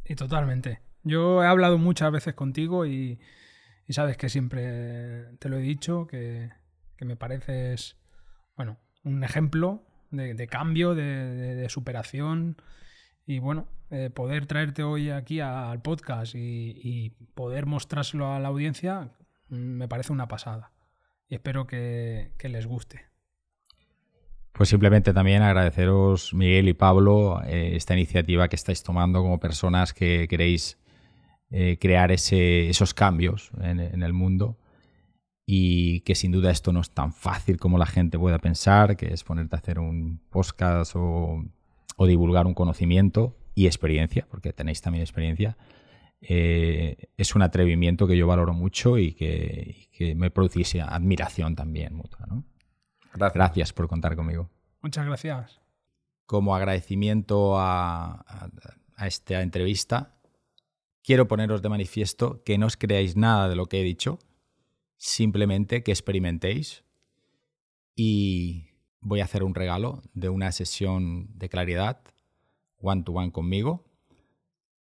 [0.05, 0.81] Y totalmente.
[1.03, 3.19] Yo he hablado muchas veces contigo y,
[3.89, 6.51] sabes que siempre te lo he dicho, que,
[7.01, 7.97] me pareces,
[8.57, 12.57] bueno, un ejemplo de, cambio, de superación
[13.27, 19.11] y bueno, eh, poder traerte hoy aquí al podcast y, poder mostrárselo a la audiencia
[19.49, 20.73] mm, me parece una pasada.
[21.29, 23.07] Y espero que, les guste.
[24.53, 29.93] Pues simplemente también agradeceros, Miguel y Pablo, eh, esta iniciativa que estáis tomando como personas
[29.93, 30.79] que queréis
[31.51, 34.59] eh, crear ese, esos cambios en, el mundo
[35.51, 39.15] y que sin duda esto no es tan fácil como la gente pueda pensar, que
[39.15, 41.43] es ponerte a hacer un podcast o
[41.99, 45.59] o divulgar un conocimiento y experiencia, porque tenéis también experiencia,
[46.21, 52.21] eh, es un atrevimiento que yo valoro mucho y que, me produce admiración también mutua.
[53.15, 53.73] Gracias.
[53.73, 54.49] por contar conmigo.
[54.81, 55.61] Muchas gracias.
[56.25, 58.25] Como agradecimiento a,
[58.95, 60.15] a esta entrevista,
[61.03, 64.21] quiero poneros de manifiesto que no os creáis nada de lo que he dicho,
[64.99, 66.85] simplemente que experimentéis
[67.95, 68.69] y
[69.01, 72.03] voy a hacer un regalo de una sesión de claridad
[72.81, 73.85] one to one conmigo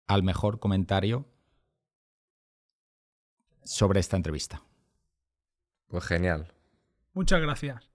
[0.07, 1.27] al mejor comentario
[3.65, 4.62] sobre esta entrevista.
[5.89, 6.53] Pues genial.
[7.12, 7.94] Muchas gracias.